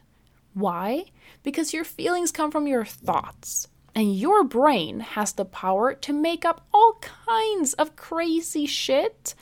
Why? 0.53 1.05
Because 1.43 1.73
your 1.73 1.83
feelings 1.83 2.31
come 2.31 2.51
from 2.51 2.67
your 2.67 2.85
thoughts. 2.85 3.67
And 3.93 4.15
your 4.15 4.43
brain 4.43 4.99
has 5.01 5.33
the 5.33 5.45
power 5.45 5.93
to 5.93 6.13
make 6.13 6.43
up 6.43 6.65
all 6.73 6.99
kinds 7.01 7.73
of 7.73 7.95
crazy 7.95 8.65
shit 8.65 9.35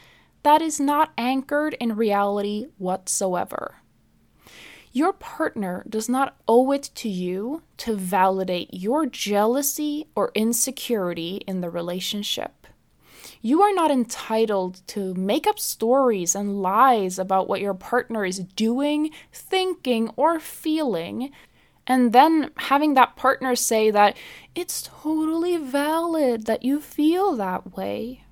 that 0.44 0.62
is 0.62 0.80
not 0.80 1.12
anchored 1.18 1.74
in 1.80 1.96
reality 1.96 2.68
whatsoever. 2.78 3.78
Your 4.92 5.14
partner 5.14 5.84
does 5.90 6.08
not 6.08 6.36
owe 6.48 6.72
it 6.72 6.92
to 6.96 7.10
you 7.10 7.64
to 7.78 7.96
validate 7.96 8.72
your 8.74 9.08
jealousy 9.08 10.08
or 10.16 10.32
insecurity 10.36 11.38
in 11.48 11.62
the 11.62 11.70
relationship. 11.72 12.63
You 13.46 13.62
are 13.62 13.74
not 13.74 13.92
entitled 13.92 14.82
to 14.88 15.14
make 15.16 15.46
up 15.46 15.60
stories 15.60 16.34
and 16.34 16.62
lies 16.62 17.20
about 17.20 17.50
what 17.50 17.60
your 17.60 17.74
partner 17.74 18.24
is 18.24 18.40
doing, 18.40 19.12
thinking, 19.34 20.12
or 20.16 20.40
feeling 20.40 21.30
and 21.86 22.14
then 22.14 22.52
having 22.56 22.94
that 22.94 23.16
partner 23.16 23.56
say 23.56 23.92
that 23.92 24.16
it's 24.56 24.84
totally 24.84 25.58
valid 25.58 26.46
that 26.46 26.64
you 26.64 26.80
feel 26.80 27.36
that 27.36 27.76
way. 27.76 28.24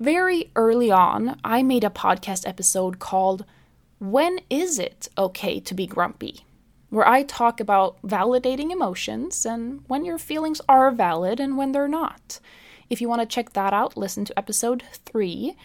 Very 0.00 0.50
early 0.56 0.90
on, 0.90 1.38
I 1.44 1.62
made 1.62 1.84
a 1.84 1.90
podcast 1.90 2.48
episode 2.48 2.98
called 2.98 3.44
When 4.00 4.40
Is 4.50 4.80
It 4.80 5.08
Okay 5.16 5.60
to 5.60 5.74
Be 5.74 5.86
Grumpy? 5.86 6.40
where 6.90 7.08
I 7.08 7.24
talk 7.24 7.58
about 7.58 8.00
validating 8.02 8.70
emotions 8.70 9.44
and 9.44 9.82
when 9.88 10.04
your 10.04 10.16
feelings 10.16 10.60
are 10.68 10.92
valid 10.92 11.40
and 11.40 11.56
when 11.56 11.72
they're 11.72 11.88
not. 11.88 12.38
If 12.94 13.00
you 13.00 13.08
want 13.08 13.22
to 13.22 13.26
check 13.26 13.54
that 13.54 13.72
out, 13.72 13.96
listen 13.96 14.24
to 14.26 14.38
episode 14.38 14.84
three. 15.04 15.56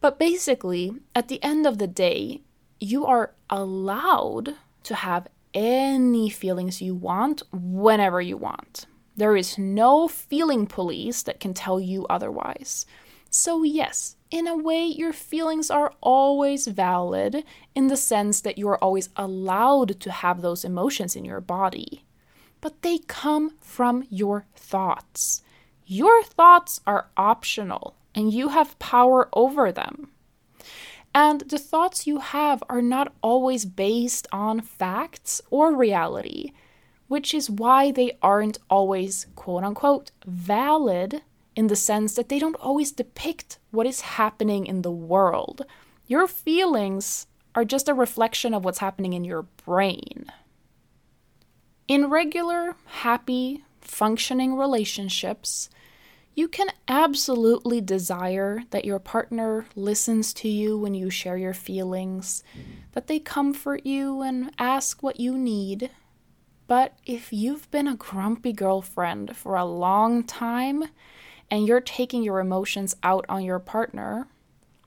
But 0.00 0.18
basically, 0.18 0.94
at 1.14 1.28
the 1.28 1.38
end 1.44 1.66
of 1.66 1.76
the 1.76 1.86
day, 1.86 2.40
you 2.80 3.04
are 3.04 3.34
allowed 3.50 4.54
to 4.84 4.94
have 4.94 5.28
any 5.52 6.30
feelings 6.30 6.80
you 6.80 6.94
want 6.94 7.42
whenever 7.52 8.22
you 8.22 8.38
want. 8.38 8.86
There 9.14 9.36
is 9.36 9.58
no 9.58 10.08
feeling 10.08 10.66
police 10.66 11.22
that 11.24 11.40
can 11.40 11.52
tell 11.52 11.78
you 11.78 12.06
otherwise. 12.06 12.86
So, 13.28 13.62
yes, 13.62 14.16
in 14.30 14.46
a 14.46 14.56
way, 14.56 14.86
your 14.86 15.12
feelings 15.12 15.70
are 15.70 15.92
always 16.00 16.68
valid 16.68 17.44
in 17.74 17.88
the 17.88 17.98
sense 17.98 18.40
that 18.40 18.56
you 18.56 18.66
are 18.68 18.82
always 18.82 19.10
allowed 19.14 20.00
to 20.00 20.10
have 20.10 20.40
those 20.40 20.64
emotions 20.64 21.14
in 21.16 21.26
your 21.26 21.42
body. 21.42 22.06
But 22.62 22.80
they 22.80 23.00
come 23.06 23.56
from 23.60 24.06
your 24.08 24.46
thoughts. 24.56 25.42
Your 25.86 26.24
thoughts 26.24 26.80
are 26.86 27.08
optional 27.16 27.94
and 28.12 28.32
you 28.32 28.48
have 28.48 28.78
power 28.80 29.28
over 29.32 29.70
them. 29.70 30.08
And 31.14 31.42
the 31.42 31.58
thoughts 31.58 32.06
you 32.06 32.18
have 32.18 32.62
are 32.68 32.82
not 32.82 33.14
always 33.22 33.64
based 33.64 34.26
on 34.32 34.60
facts 34.60 35.40
or 35.48 35.74
reality, 35.74 36.52
which 37.06 37.32
is 37.32 37.48
why 37.48 37.92
they 37.92 38.18
aren't 38.20 38.58
always 38.68 39.26
quote 39.36 39.62
unquote 39.62 40.10
valid 40.26 41.22
in 41.54 41.68
the 41.68 41.76
sense 41.76 42.14
that 42.14 42.28
they 42.28 42.38
don't 42.38 42.56
always 42.56 42.92
depict 42.92 43.58
what 43.70 43.86
is 43.86 44.00
happening 44.02 44.66
in 44.66 44.82
the 44.82 44.90
world. 44.90 45.64
Your 46.06 46.26
feelings 46.26 47.28
are 47.54 47.64
just 47.64 47.88
a 47.88 47.94
reflection 47.94 48.52
of 48.52 48.64
what's 48.64 48.78
happening 48.78 49.12
in 49.12 49.24
your 49.24 49.42
brain. 49.64 50.26
In 51.88 52.10
regular, 52.10 52.74
happy, 52.86 53.64
functioning 53.80 54.56
relationships, 54.56 55.70
you 56.36 56.48
can 56.48 56.68
absolutely 56.86 57.80
desire 57.80 58.62
that 58.68 58.84
your 58.84 58.98
partner 58.98 59.64
listens 59.74 60.34
to 60.34 60.48
you 60.48 60.76
when 60.78 60.94
you 60.94 61.08
share 61.08 61.38
your 61.38 61.54
feelings, 61.54 62.44
that 62.92 63.06
they 63.06 63.18
comfort 63.18 63.86
you 63.86 64.20
and 64.20 64.52
ask 64.58 65.02
what 65.02 65.18
you 65.18 65.36
need. 65.38 65.90
But 66.66 66.92
if 67.06 67.32
you've 67.32 67.70
been 67.70 67.88
a 67.88 67.96
grumpy 67.96 68.52
girlfriend 68.52 69.34
for 69.34 69.56
a 69.56 69.64
long 69.64 70.24
time 70.24 70.84
and 71.50 71.66
you're 71.66 71.80
taking 71.80 72.22
your 72.22 72.38
emotions 72.38 72.94
out 73.02 73.24
on 73.30 73.42
your 73.42 73.58
partner, 73.58 74.28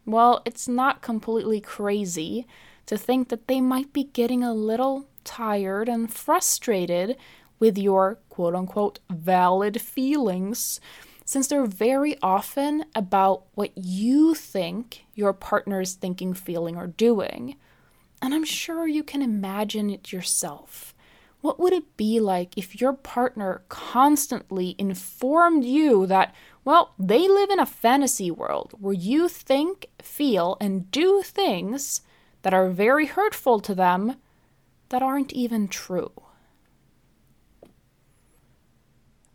well, 0.06 0.44
it's 0.46 0.68
not 0.68 1.02
completely 1.02 1.60
crazy 1.60 2.46
to 2.86 2.96
think 2.96 3.30
that 3.30 3.48
they 3.48 3.60
might 3.60 3.92
be 3.92 4.04
getting 4.04 4.44
a 4.44 4.54
little 4.54 5.08
tired 5.24 5.90
and 5.90 6.14
frustrated 6.14 7.18
with 7.58 7.76
your 7.76 8.20
quote 8.30 8.54
unquote 8.54 9.00
valid 9.10 9.82
feelings 9.82 10.80
since 11.30 11.46
they're 11.46 11.68
very 11.68 12.18
often 12.24 12.84
about 12.96 13.44
what 13.54 13.70
you 13.76 14.34
think 14.34 15.06
your 15.14 15.32
partner 15.32 15.80
is 15.80 15.94
thinking, 15.94 16.34
feeling, 16.34 16.76
or 16.76 16.88
doing. 16.88 17.56
And 18.20 18.34
I'm 18.34 18.44
sure 18.44 18.88
you 18.88 19.04
can 19.04 19.22
imagine 19.22 19.92
it 19.92 20.12
yourself. 20.12 20.96
What 21.42 21.60
would 21.60 21.72
it 21.72 21.96
be 21.98 22.20
like 22.20 22.58
if 22.58 22.82
your 22.82 22.94
partner 22.94 23.62
constantly 23.70 24.74
informed 24.80 25.64
you 25.64 26.08
that, 26.08 26.34
well, 26.66 26.96
they 26.98 27.28
live 27.28 27.52
in 27.52 27.60
a 27.60 27.66
fantasy 27.68 28.32
world 28.32 28.74
where 28.80 28.96
you 28.96 29.30
think, 29.30 29.86
feel, 30.02 30.58
and 30.60 30.90
do 30.90 31.22
things 31.22 32.02
that 32.42 32.56
are 32.56 32.72
very 32.72 33.06
hurtful 33.06 33.60
to 33.60 33.76
them 33.76 34.16
that 34.90 35.04
aren't 35.04 35.34
even 35.34 35.68
true? 35.68 36.12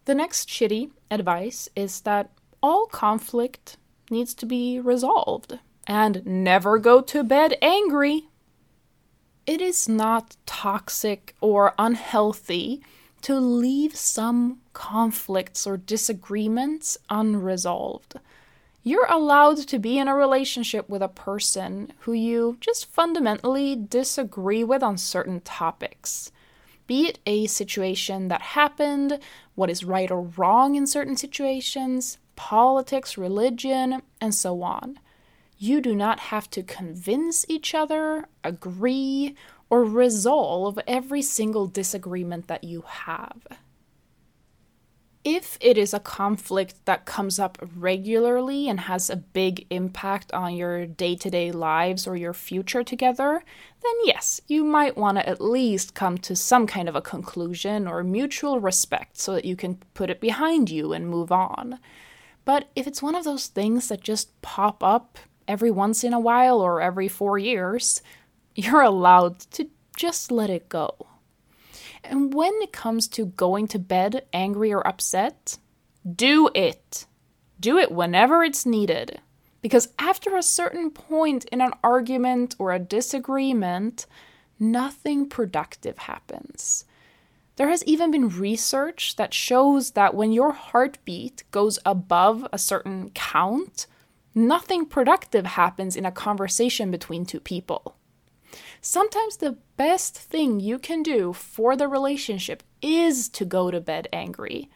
The 0.04 0.14
next 0.14 0.50
shitty 0.50 0.90
advice 1.10 1.68
is 1.74 2.02
that 2.02 2.30
all 2.62 2.86
conflict 2.86 3.78
needs 4.10 4.34
to 4.34 4.46
be 4.46 4.78
resolved 4.78 5.58
and 5.86 6.24
never 6.26 6.78
go 6.78 7.00
to 7.00 7.22
bed 7.24 7.56
angry. 7.62 8.24
It 9.46 9.62
is 9.62 9.88
not 9.88 10.36
toxic 10.44 11.34
or 11.40 11.74
unhealthy 11.78 12.82
to 13.22 13.36
leave 13.36 13.96
some 13.96 14.60
conflicts 14.74 15.66
or 15.66 15.78
disagreements 15.78 16.98
unresolved. 17.08 18.16
You're 18.82 19.06
allowed 19.06 19.56
to 19.68 19.78
be 19.78 19.98
in 19.98 20.08
a 20.08 20.14
relationship 20.14 20.86
with 20.86 21.00
a 21.00 21.08
person 21.08 21.94
who 22.00 22.12
you 22.12 22.58
just 22.60 22.84
fundamentally 22.84 23.74
disagree 23.74 24.62
with 24.62 24.82
on 24.82 24.98
certain 24.98 25.40
topics 25.40 26.30
be 26.86 27.06
it 27.06 27.18
a 27.26 27.46
situation 27.46 28.28
that 28.28 28.42
happened, 28.42 29.18
what 29.54 29.70
is 29.70 29.84
right 29.84 30.10
or 30.10 30.22
wrong 30.22 30.74
in 30.74 30.86
certain 30.86 31.16
situations, 31.16 32.18
politics, 32.36 33.16
religion, 33.16 34.02
and 34.20 34.34
so 34.34 34.62
on. 34.62 34.98
You 35.58 35.80
do 35.80 35.94
not 35.94 36.20
have 36.20 36.50
to 36.50 36.62
convince 36.62 37.46
each 37.48 37.74
other, 37.74 38.26
agree, 38.42 39.36
or 39.70 39.84
resolve 39.84 40.78
every 40.86 41.22
single 41.22 41.66
disagreement 41.66 42.48
that 42.48 42.64
you 42.64 42.84
have 42.86 43.46
if 45.24 45.56
it 45.62 45.78
is 45.78 45.94
a 45.94 46.00
conflict 46.00 46.74
that 46.84 47.06
comes 47.06 47.38
up 47.38 47.56
regularly 47.74 48.68
and 48.68 48.80
has 48.80 49.08
a 49.08 49.16
big 49.16 49.66
impact 49.70 50.30
on 50.34 50.54
your 50.54 50.84
day 50.84 51.16
to 51.16 51.30
day 51.30 51.50
lives 51.50 52.06
or 52.06 52.14
your 52.14 52.34
future 52.34 52.84
together, 52.84 53.42
then 53.82 53.92
yes, 54.04 54.42
you 54.46 54.62
might 54.64 54.98
want 54.98 55.16
to 55.16 55.26
at 55.26 55.40
least 55.40 55.94
come 55.94 56.18
to 56.18 56.36
some 56.36 56.66
kind 56.66 56.90
of 56.90 56.94
a 56.94 57.00
conclusion 57.00 57.88
or 57.88 58.04
mutual 58.04 58.60
respect 58.60 59.16
so 59.16 59.32
that 59.32 59.46
you 59.46 59.56
can 59.56 59.78
put 59.94 60.10
it 60.10 60.20
behind 60.20 60.68
you 60.68 60.92
and 60.92 61.08
move 61.08 61.32
on. 61.32 61.78
But 62.44 62.68
if 62.76 62.86
it's 62.86 63.02
one 63.02 63.14
of 63.14 63.24
those 63.24 63.46
things 63.46 63.88
that 63.88 64.02
just 64.02 64.40
pop 64.42 64.84
up 64.84 65.18
every 65.48 65.70
once 65.70 66.04
in 66.04 66.12
a 66.12 66.20
while 66.20 66.60
or 66.60 66.82
every 66.82 67.08
four 67.08 67.38
years, 67.38 68.02
you're 68.54 68.82
allowed 68.82 69.40
to 69.52 69.70
just 69.96 70.30
let 70.30 70.50
it 70.50 70.68
go. 70.68 70.94
And 72.04 72.34
when 72.34 72.52
it 72.62 72.72
comes 72.72 73.08
to 73.08 73.26
going 73.26 73.68
to 73.68 73.78
bed 73.78 74.26
angry 74.32 74.72
or 74.72 74.86
upset, 74.86 75.58
do 76.10 76.50
it. 76.54 77.06
Do 77.58 77.78
it 77.78 77.90
whenever 77.90 78.44
it's 78.44 78.66
needed. 78.66 79.20
Because 79.62 79.88
after 79.98 80.36
a 80.36 80.42
certain 80.42 80.90
point 80.90 81.46
in 81.46 81.62
an 81.62 81.72
argument 81.82 82.54
or 82.58 82.72
a 82.72 82.78
disagreement, 82.78 84.06
nothing 84.60 85.28
productive 85.28 85.98
happens. 85.98 86.84
There 87.56 87.68
has 87.68 87.84
even 87.84 88.10
been 88.10 88.28
research 88.28 89.16
that 89.16 89.32
shows 89.32 89.92
that 89.92 90.14
when 90.14 90.32
your 90.32 90.52
heartbeat 90.52 91.44
goes 91.50 91.78
above 91.86 92.46
a 92.52 92.58
certain 92.58 93.10
count, 93.10 93.86
nothing 94.34 94.84
productive 94.84 95.46
happens 95.46 95.96
in 95.96 96.04
a 96.04 96.12
conversation 96.12 96.90
between 96.90 97.24
two 97.24 97.40
people. 97.40 97.96
Sometimes 98.86 99.38
the 99.38 99.56
best 99.78 100.14
thing 100.14 100.60
you 100.60 100.78
can 100.78 101.02
do 101.02 101.32
for 101.32 101.74
the 101.74 101.88
relationship 101.88 102.62
is 102.82 103.30
to 103.30 103.46
go 103.46 103.70
to 103.70 103.80
bed 103.80 104.08
angry, 104.12 104.68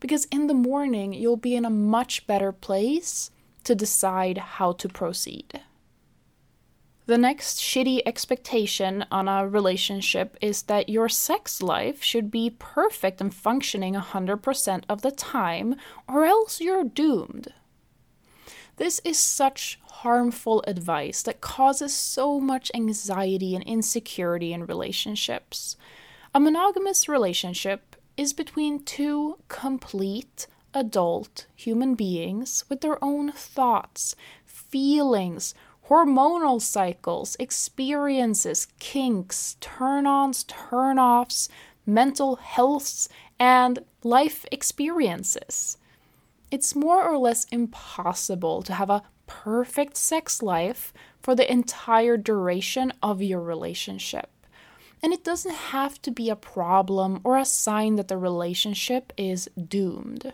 because 0.00 0.26
in 0.26 0.48
the 0.48 0.52
morning 0.52 1.14
you'll 1.14 1.38
be 1.38 1.56
in 1.56 1.64
a 1.64 1.70
much 1.70 2.26
better 2.26 2.52
place 2.52 3.30
to 3.62 3.74
decide 3.74 4.36
how 4.36 4.72
to 4.72 4.86
proceed. 4.86 5.62
The 7.06 7.16
next 7.16 7.58
shitty 7.58 8.02
expectation 8.04 9.06
on 9.10 9.28
a 9.28 9.48
relationship 9.48 10.36
is 10.42 10.64
that 10.64 10.90
your 10.90 11.08
sex 11.08 11.62
life 11.62 12.02
should 12.02 12.30
be 12.30 12.50
perfect 12.58 13.18
and 13.22 13.32
functioning 13.32 13.94
100% 13.94 14.84
of 14.90 15.00
the 15.00 15.10
time, 15.10 15.76
or 16.06 16.26
else 16.26 16.60
you're 16.60 16.84
doomed. 16.84 17.48
This 18.76 19.00
is 19.04 19.18
such 19.18 19.78
harmful 19.84 20.64
advice 20.66 21.22
that 21.22 21.40
causes 21.40 21.94
so 21.94 22.40
much 22.40 22.72
anxiety 22.74 23.54
and 23.54 23.64
insecurity 23.64 24.52
in 24.52 24.66
relationships. 24.66 25.76
A 26.34 26.40
monogamous 26.40 27.08
relationship 27.08 27.94
is 28.16 28.32
between 28.32 28.82
two 28.82 29.38
complete 29.48 30.48
adult 30.74 31.46
human 31.54 31.94
beings 31.94 32.64
with 32.68 32.80
their 32.80 33.02
own 33.02 33.30
thoughts, 33.30 34.16
feelings, 34.44 35.54
hormonal 35.88 36.60
cycles, 36.60 37.36
experiences, 37.38 38.66
kinks, 38.80 39.56
turn 39.60 40.06
ons, 40.06 40.44
turn 40.44 40.98
offs, 40.98 41.48
mental 41.86 42.36
healths, 42.36 43.08
and 43.38 43.78
life 44.02 44.44
experiences. 44.50 45.76
It's 46.54 46.76
more 46.76 47.02
or 47.02 47.18
less 47.18 47.46
impossible 47.50 48.62
to 48.62 48.74
have 48.74 48.88
a 48.88 49.02
perfect 49.26 49.96
sex 49.96 50.40
life 50.40 50.92
for 51.20 51.34
the 51.34 51.50
entire 51.50 52.16
duration 52.16 52.92
of 53.02 53.20
your 53.20 53.40
relationship. 53.40 54.30
And 55.02 55.12
it 55.12 55.24
doesn't 55.24 55.72
have 55.74 56.00
to 56.02 56.12
be 56.12 56.30
a 56.30 56.36
problem 56.36 57.20
or 57.24 57.36
a 57.36 57.44
sign 57.44 57.96
that 57.96 58.06
the 58.06 58.16
relationship 58.16 59.12
is 59.16 59.50
doomed. 59.56 60.32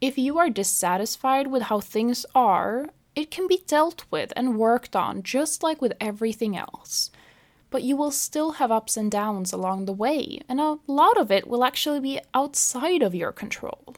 If 0.00 0.16
you 0.16 0.38
are 0.38 0.48
dissatisfied 0.48 1.48
with 1.48 1.64
how 1.64 1.80
things 1.80 2.24
are 2.34 2.88
it 3.14 3.30
can 3.30 3.46
be 3.46 3.62
dealt 3.66 4.06
with 4.10 4.32
and 4.34 4.56
worked 4.56 4.96
on 4.96 5.22
just 5.22 5.62
like 5.62 5.82
with 5.82 5.92
everything 6.00 6.56
else. 6.56 7.10
But 7.68 7.82
you 7.82 7.98
will 7.98 8.12
still 8.12 8.52
have 8.52 8.72
ups 8.72 8.96
and 8.96 9.10
downs 9.10 9.52
along 9.52 9.84
the 9.84 9.92
way, 9.92 10.40
and 10.48 10.58
a 10.58 10.78
lot 10.86 11.18
of 11.18 11.30
it 11.30 11.46
will 11.46 11.64
actually 11.64 12.00
be 12.00 12.18
outside 12.32 13.02
of 13.02 13.14
your 13.14 13.30
control. 13.30 13.94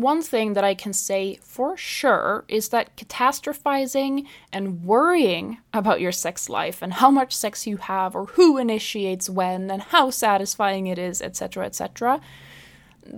One 0.00 0.22
thing 0.22 0.54
that 0.54 0.64
I 0.64 0.72
can 0.72 0.94
say 0.94 1.38
for 1.42 1.76
sure 1.76 2.46
is 2.48 2.70
that 2.70 2.96
catastrophizing 2.96 4.26
and 4.50 4.82
worrying 4.82 5.58
about 5.74 6.00
your 6.00 6.10
sex 6.10 6.48
life 6.48 6.80
and 6.80 6.94
how 6.94 7.10
much 7.10 7.36
sex 7.36 7.66
you 7.66 7.76
have 7.76 8.16
or 8.16 8.24
who 8.24 8.56
initiates 8.56 9.28
when 9.28 9.70
and 9.70 9.82
how 9.82 10.08
satisfying 10.08 10.86
it 10.86 10.98
is, 10.98 11.20
etc., 11.20 11.66
etc., 11.66 12.18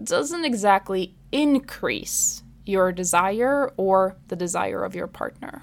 doesn't 0.02 0.44
exactly 0.44 1.14
increase 1.30 2.42
your 2.66 2.90
desire 2.90 3.72
or 3.76 4.16
the 4.26 4.34
desire 4.34 4.82
of 4.82 4.96
your 4.96 5.06
partner. 5.06 5.62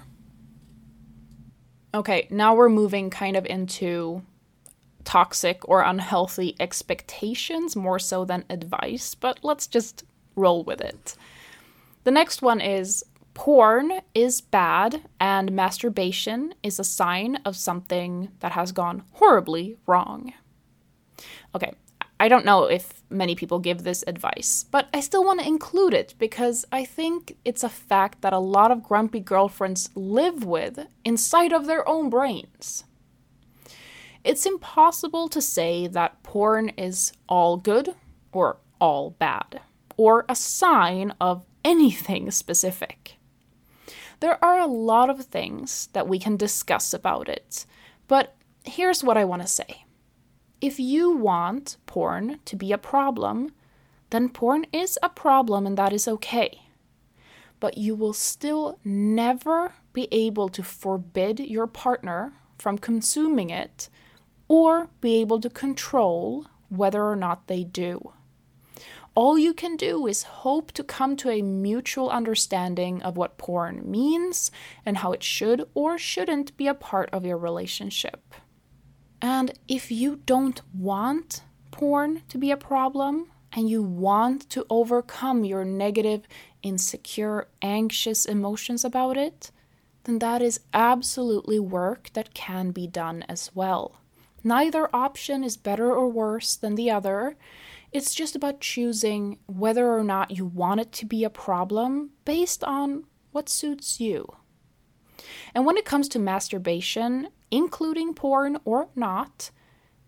Okay, 1.92 2.28
now 2.30 2.54
we're 2.54 2.70
moving 2.70 3.10
kind 3.10 3.36
of 3.36 3.44
into 3.44 4.22
toxic 5.04 5.68
or 5.68 5.82
unhealthy 5.82 6.56
expectations 6.58 7.76
more 7.76 7.98
so 7.98 8.24
than 8.24 8.46
advice, 8.48 9.14
but 9.14 9.40
let's 9.42 9.66
just 9.66 10.04
roll 10.36 10.64
with 10.64 10.80
it. 10.80 11.16
The 12.04 12.10
next 12.10 12.42
one 12.42 12.60
is 12.60 13.04
porn 13.34 14.00
is 14.14 14.40
bad 14.40 15.02
and 15.20 15.52
masturbation 15.52 16.54
is 16.62 16.78
a 16.78 16.84
sign 16.84 17.36
of 17.44 17.56
something 17.56 18.28
that 18.40 18.52
has 18.52 18.72
gone 18.72 19.02
horribly 19.12 19.76
wrong. 19.86 20.32
Okay, 21.54 21.72
I 22.18 22.28
don't 22.28 22.44
know 22.44 22.64
if 22.64 23.02
many 23.08 23.34
people 23.34 23.58
give 23.60 23.82
this 23.82 24.04
advice, 24.06 24.66
but 24.70 24.88
I 24.92 25.00
still 25.00 25.24
want 25.24 25.40
to 25.40 25.46
include 25.46 25.94
it 25.94 26.14
because 26.18 26.66
I 26.70 26.84
think 26.84 27.36
it's 27.46 27.64
a 27.64 27.68
fact 27.70 28.20
that 28.20 28.34
a 28.34 28.38
lot 28.38 28.70
of 28.70 28.82
grumpy 28.82 29.20
girlfriends 29.20 29.88
live 29.94 30.44
with 30.44 30.86
inside 31.02 31.54
of 31.54 31.66
their 31.66 31.88
own 31.88 32.10
brains. 32.10 32.84
It's 34.22 34.44
impossible 34.44 35.28
to 35.30 35.40
say 35.40 35.86
that 35.86 36.22
porn 36.22 36.68
is 36.70 37.14
all 37.26 37.56
good 37.56 37.94
or 38.32 38.58
all 38.78 39.10
bad, 39.12 39.60
or 40.00 40.24
a 40.30 40.34
sign 40.34 41.12
of 41.20 41.44
anything 41.62 42.30
specific. 42.30 43.18
There 44.20 44.42
are 44.42 44.58
a 44.58 44.66
lot 44.66 45.10
of 45.10 45.26
things 45.26 45.90
that 45.92 46.08
we 46.08 46.18
can 46.18 46.38
discuss 46.38 46.94
about 46.94 47.28
it, 47.28 47.66
but 48.08 48.34
here's 48.64 49.04
what 49.04 49.18
I 49.18 49.26
want 49.26 49.42
to 49.42 49.48
say. 49.48 49.84
If 50.62 50.80
you 50.80 51.10
want 51.14 51.76
porn 51.84 52.40
to 52.46 52.56
be 52.56 52.72
a 52.72 52.78
problem, 52.78 53.52
then 54.08 54.30
porn 54.30 54.64
is 54.72 54.98
a 55.02 55.10
problem 55.10 55.66
and 55.66 55.76
that 55.76 55.92
is 55.92 56.08
okay. 56.08 56.62
But 57.60 57.76
you 57.76 57.94
will 57.94 58.14
still 58.14 58.78
never 58.82 59.74
be 59.92 60.08
able 60.10 60.48
to 60.48 60.62
forbid 60.62 61.40
your 61.40 61.66
partner 61.66 62.32
from 62.56 62.78
consuming 62.78 63.50
it 63.50 63.90
or 64.48 64.88
be 65.02 65.20
able 65.20 65.42
to 65.42 65.50
control 65.50 66.46
whether 66.70 67.04
or 67.04 67.16
not 67.16 67.48
they 67.48 67.64
do. 67.64 68.14
All 69.20 69.38
you 69.38 69.52
can 69.52 69.76
do 69.76 70.06
is 70.06 70.22
hope 70.22 70.72
to 70.72 70.82
come 70.82 71.14
to 71.16 71.28
a 71.28 71.42
mutual 71.42 72.08
understanding 72.08 73.02
of 73.02 73.18
what 73.18 73.36
porn 73.36 73.82
means 73.84 74.50
and 74.86 74.96
how 74.96 75.12
it 75.12 75.22
should 75.22 75.68
or 75.74 75.98
shouldn't 75.98 76.56
be 76.56 76.66
a 76.66 76.72
part 76.72 77.10
of 77.12 77.26
your 77.26 77.36
relationship. 77.36 78.34
And 79.20 79.52
if 79.68 79.90
you 79.90 80.22
don't 80.24 80.62
want 80.72 81.42
porn 81.70 82.22
to 82.30 82.38
be 82.38 82.50
a 82.50 82.56
problem 82.56 83.30
and 83.52 83.68
you 83.68 83.82
want 83.82 84.48
to 84.48 84.64
overcome 84.70 85.44
your 85.44 85.66
negative, 85.66 86.26
insecure, 86.62 87.46
anxious 87.60 88.24
emotions 88.24 88.86
about 88.86 89.18
it, 89.18 89.50
then 90.04 90.20
that 90.20 90.40
is 90.40 90.60
absolutely 90.72 91.60
work 91.60 92.08
that 92.14 92.32
can 92.32 92.70
be 92.70 92.86
done 92.86 93.26
as 93.28 93.50
well. 93.54 94.00
Neither 94.42 94.88
option 94.96 95.44
is 95.44 95.58
better 95.58 95.92
or 95.92 96.08
worse 96.08 96.56
than 96.56 96.74
the 96.74 96.90
other. 96.90 97.36
It's 97.92 98.14
just 98.14 98.36
about 98.36 98.60
choosing 98.60 99.38
whether 99.46 99.92
or 99.92 100.04
not 100.04 100.30
you 100.30 100.46
want 100.46 100.80
it 100.80 100.92
to 100.92 101.06
be 101.06 101.24
a 101.24 101.30
problem 101.30 102.10
based 102.24 102.62
on 102.62 103.04
what 103.32 103.48
suits 103.48 104.00
you. 104.00 104.36
And 105.54 105.66
when 105.66 105.76
it 105.76 105.84
comes 105.84 106.08
to 106.10 106.18
masturbation, 106.18 107.28
including 107.50 108.14
porn 108.14 108.58
or 108.64 108.88
not, 108.94 109.50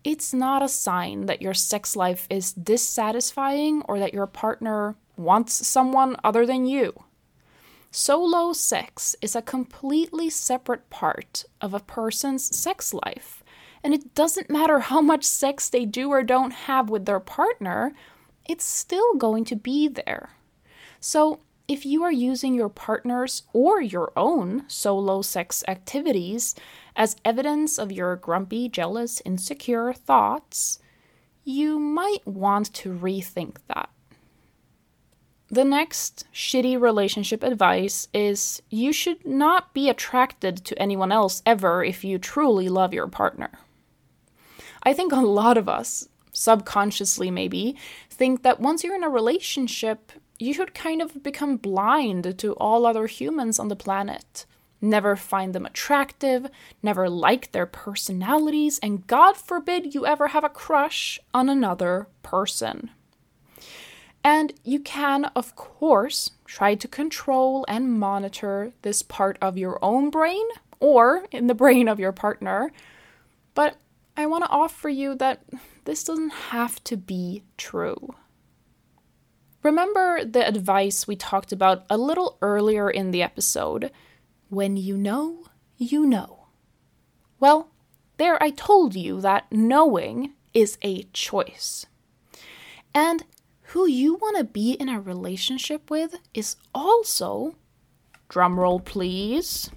it's 0.03 0.33
not 0.33 0.63
a 0.63 0.69
sign 0.69 1.27
that 1.27 1.41
your 1.41 1.53
sex 1.53 1.95
life 1.95 2.27
is 2.29 2.53
dissatisfying 2.53 3.81
or 3.83 3.99
that 3.99 4.13
your 4.13 4.27
partner 4.27 4.95
wants 5.15 5.67
someone 5.67 6.15
other 6.23 6.45
than 6.45 6.65
you. 6.65 7.03
Solo 7.91 8.53
sex 8.53 9.15
is 9.21 9.35
a 9.35 9.41
completely 9.41 10.29
separate 10.29 10.89
part 10.89 11.45
of 11.61 11.73
a 11.73 11.79
person's 11.79 12.57
sex 12.57 12.93
life, 12.93 13.42
and 13.83 13.93
it 13.93 14.15
doesn't 14.15 14.49
matter 14.49 14.79
how 14.79 15.01
much 15.01 15.23
sex 15.23 15.69
they 15.69 15.85
do 15.85 16.09
or 16.09 16.23
don't 16.23 16.51
have 16.51 16.89
with 16.89 17.05
their 17.05 17.19
partner, 17.19 17.93
it's 18.47 18.65
still 18.65 19.15
going 19.15 19.45
to 19.45 19.55
be 19.55 19.87
there. 19.87 20.29
So, 20.99 21.39
if 21.67 21.85
you 21.85 22.03
are 22.03 22.11
using 22.11 22.55
your 22.55 22.69
partner's 22.69 23.43
or 23.53 23.81
your 23.81 24.11
own 24.17 24.65
solo 24.67 25.21
sex 25.21 25.63
activities 25.67 26.55
as 26.95 27.15
evidence 27.23 27.77
of 27.77 27.91
your 27.91 28.17
grumpy, 28.17 28.67
jealous, 28.67 29.21
insecure 29.23 29.93
thoughts, 29.93 30.79
you 31.45 31.79
might 31.79 32.25
want 32.25 32.73
to 32.73 32.89
rethink 32.89 33.57
that. 33.67 33.89
The 35.49 35.63
next 35.63 36.25
shitty 36.33 36.79
relationship 36.81 37.43
advice 37.43 38.07
is 38.13 38.61
you 38.69 38.91
should 38.91 39.25
not 39.25 39.73
be 39.73 39.89
attracted 39.89 40.57
to 40.65 40.81
anyone 40.81 41.11
else 41.11 41.43
ever 41.45 41.83
if 41.83 42.03
you 42.03 42.17
truly 42.17 42.69
love 42.69 42.93
your 42.93 43.07
partner. 43.07 43.51
I 44.83 44.93
think 44.93 45.11
a 45.11 45.17
lot 45.17 45.57
of 45.57 45.67
us, 45.67 46.07
subconsciously 46.31 47.31
maybe, 47.31 47.75
think 48.09 48.43
that 48.43 48.59
once 48.59 48.83
you're 48.83 48.95
in 48.95 49.03
a 49.03 49.09
relationship, 49.09 50.11
you 50.39 50.53
should 50.53 50.73
kind 50.73 51.01
of 51.01 51.23
become 51.23 51.57
blind 51.57 52.37
to 52.39 52.53
all 52.53 52.85
other 52.85 53.07
humans 53.07 53.59
on 53.59 53.69
the 53.69 53.75
planet 53.75 54.45
never 54.83 55.15
find 55.15 55.55
them 55.55 55.65
attractive, 55.65 56.47
never 56.83 57.09
like 57.09 57.51
their 57.51 57.65
personalities, 57.65 58.79
and 58.83 59.07
God 59.07 59.37
forbid 59.37 59.95
you 59.95 60.05
ever 60.05 60.27
have 60.27 60.43
a 60.43 60.49
crush 60.49 61.19
on 61.33 61.49
another 61.49 62.07
person. 62.21 62.91
And 64.23 64.53
you 64.63 64.79
can, 64.79 65.25
of 65.35 65.55
course, 65.55 66.31
try 66.45 66.75
to 66.75 66.87
control 66.87 67.65
and 67.67 67.99
monitor 67.99 68.73
this 68.81 69.01
part 69.01 69.37
of 69.41 69.57
your 69.57 69.79
own 69.81 70.09
brain 70.09 70.45
or 70.79 71.25
in 71.31 71.47
the 71.47 71.55
brain 71.55 71.87
of 71.87 71.99
your 71.99 72.11
partner. 72.11 72.71
But 73.55 73.77
I 74.15 74.25
want 74.27 74.43
to 74.43 74.49
offer 74.49 74.89
you 74.89 75.15
that 75.15 75.43
this 75.85 76.03
doesn't 76.03 76.29
have 76.29 76.83
to 76.85 76.97
be 76.97 77.43
true. 77.57 78.15
Remember 79.63 80.23
the 80.23 80.47
advice 80.47 81.07
we 81.07 81.15
talked 81.15 81.51
about 81.51 81.85
a 81.89 81.97
little 81.97 82.37
earlier 82.41 82.89
in 82.89 83.11
the 83.11 83.23
episode? 83.23 83.91
When 84.49 84.77
you 84.77 84.97
know, 84.97 85.45
you 85.77 86.05
know. 86.05 86.47
Well, 87.39 87.71
there 88.17 88.41
I 88.41 88.51
told 88.51 88.93
you 88.93 89.19
that 89.21 89.51
knowing 89.51 90.33
is 90.53 90.77
a 90.81 91.03
choice. 91.13 91.85
And 92.93 93.23
who 93.67 93.87
you 93.87 94.15
want 94.15 94.37
to 94.37 94.43
be 94.43 94.73
in 94.73 94.89
a 94.89 95.01
relationship 95.01 95.89
with 95.89 96.19
is 96.33 96.57
also, 96.75 97.55
drumroll 98.29 98.83
please, 98.85 99.71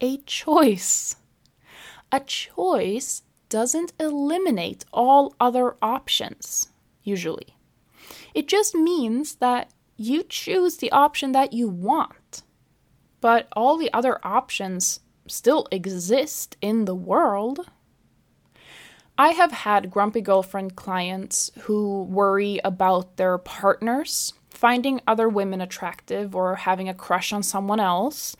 a 0.00 0.18
choice. 0.18 1.16
A 2.16 2.20
choice 2.20 3.24
doesn't 3.50 3.92
eliminate 4.00 4.86
all 4.90 5.34
other 5.38 5.76
options, 5.82 6.70
usually. 7.02 7.58
It 8.32 8.48
just 8.48 8.74
means 8.74 9.34
that 9.34 9.70
you 9.98 10.22
choose 10.22 10.78
the 10.78 10.90
option 10.92 11.32
that 11.32 11.52
you 11.52 11.68
want. 11.68 12.42
But 13.20 13.48
all 13.52 13.76
the 13.76 13.92
other 13.92 14.18
options 14.24 15.00
still 15.26 15.68
exist 15.70 16.56
in 16.62 16.86
the 16.86 16.94
world. 16.94 17.70
I 19.18 19.32
have 19.32 19.52
had 19.52 19.90
grumpy 19.90 20.22
girlfriend 20.22 20.74
clients 20.74 21.50
who 21.64 22.04
worry 22.04 22.62
about 22.64 23.18
their 23.18 23.36
partners 23.36 24.32
finding 24.48 25.02
other 25.06 25.28
women 25.28 25.60
attractive 25.60 26.34
or 26.34 26.54
having 26.54 26.88
a 26.88 26.94
crush 26.94 27.34
on 27.34 27.42
someone 27.42 27.78
else. 27.78 28.34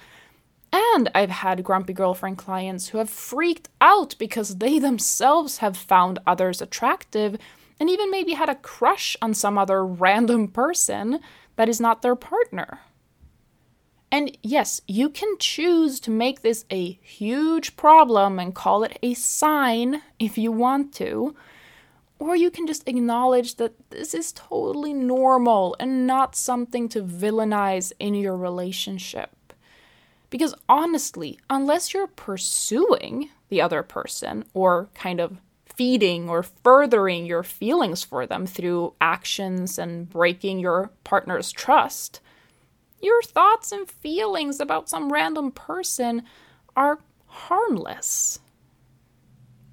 And 0.72 1.10
I've 1.14 1.30
had 1.30 1.64
grumpy 1.64 1.92
girlfriend 1.92 2.38
clients 2.38 2.88
who 2.88 2.98
have 2.98 3.10
freaked 3.10 3.68
out 3.80 4.14
because 4.18 4.56
they 4.56 4.78
themselves 4.78 5.58
have 5.58 5.76
found 5.76 6.18
others 6.26 6.60
attractive 6.60 7.38
and 7.78 7.90
even 7.90 8.10
maybe 8.10 8.32
had 8.32 8.48
a 8.48 8.54
crush 8.54 9.16
on 9.20 9.34
some 9.34 9.58
other 9.58 9.84
random 9.84 10.48
person 10.48 11.20
that 11.56 11.68
is 11.68 11.80
not 11.80 12.02
their 12.02 12.16
partner. 12.16 12.80
And 14.10 14.36
yes, 14.42 14.80
you 14.86 15.10
can 15.10 15.36
choose 15.38 16.00
to 16.00 16.10
make 16.10 16.40
this 16.40 16.64
a 16.70 16.92
huge 17.02 17.76
problem 17.76 18.38
and 18.38 18.54
call 18.54 18.84
it 18.84 18.98
a 19.02 19.14
sign 19.14 20.02
if 20.18 20.38
you 20.38 20.52
want 20.52 20.94
to. 20.94 21.34
Or 22.18 22.34
you 22.34 22.50
can 22.50 22.66
just 22.66 22.88
acknowledge 22.88 23.56
that 23.56 23.74
this 23.90 24.14
is 24.14 24.32
totally 24.32 24.94
normal 24.94 25.76
and 25.78 26.06
not 26.06 26.34
something 26.34 26.88
to 26.90 27.02
villainize 27.02 27.92
in 27.98 28.14
your 28.14 28.36
relationship. 28.36 29.35
Because 30.30 30.54
honestly, 30.68 31.38
unless 31.48 31.94
you're 31.94 32.06
pursuing 32.08 33.30
the 33.48 33.60
other 33.60 33.82
person 33.82 34.44
or 34.54 34.88
kind 34.94 35.20
of 35.20 35.38
feeding 35.64 36.28
or 36.28 36.42
furthering 36.42 37.26
your 37.26 37.42
feelings 37.42 38.02
for 38.02 38.26
them 38.26 38.46
through 38.46 38.94
actions 39.00 39.78
and 39.78 40.08
breaking 40.08 40.58
your 40.58 40.90
partner's 41.04 41.52
trust, 41.52 42.20
your 43.00 43.22
thoughts 43.22 43.72
and 43.72 43.88
feelings 43.88 44.58
about 44.58 44.88
some 44.88 45.12
random 45.12 45.52
person 45.52 46.22
are 46.74 46.98
harmless. 47.26 48.40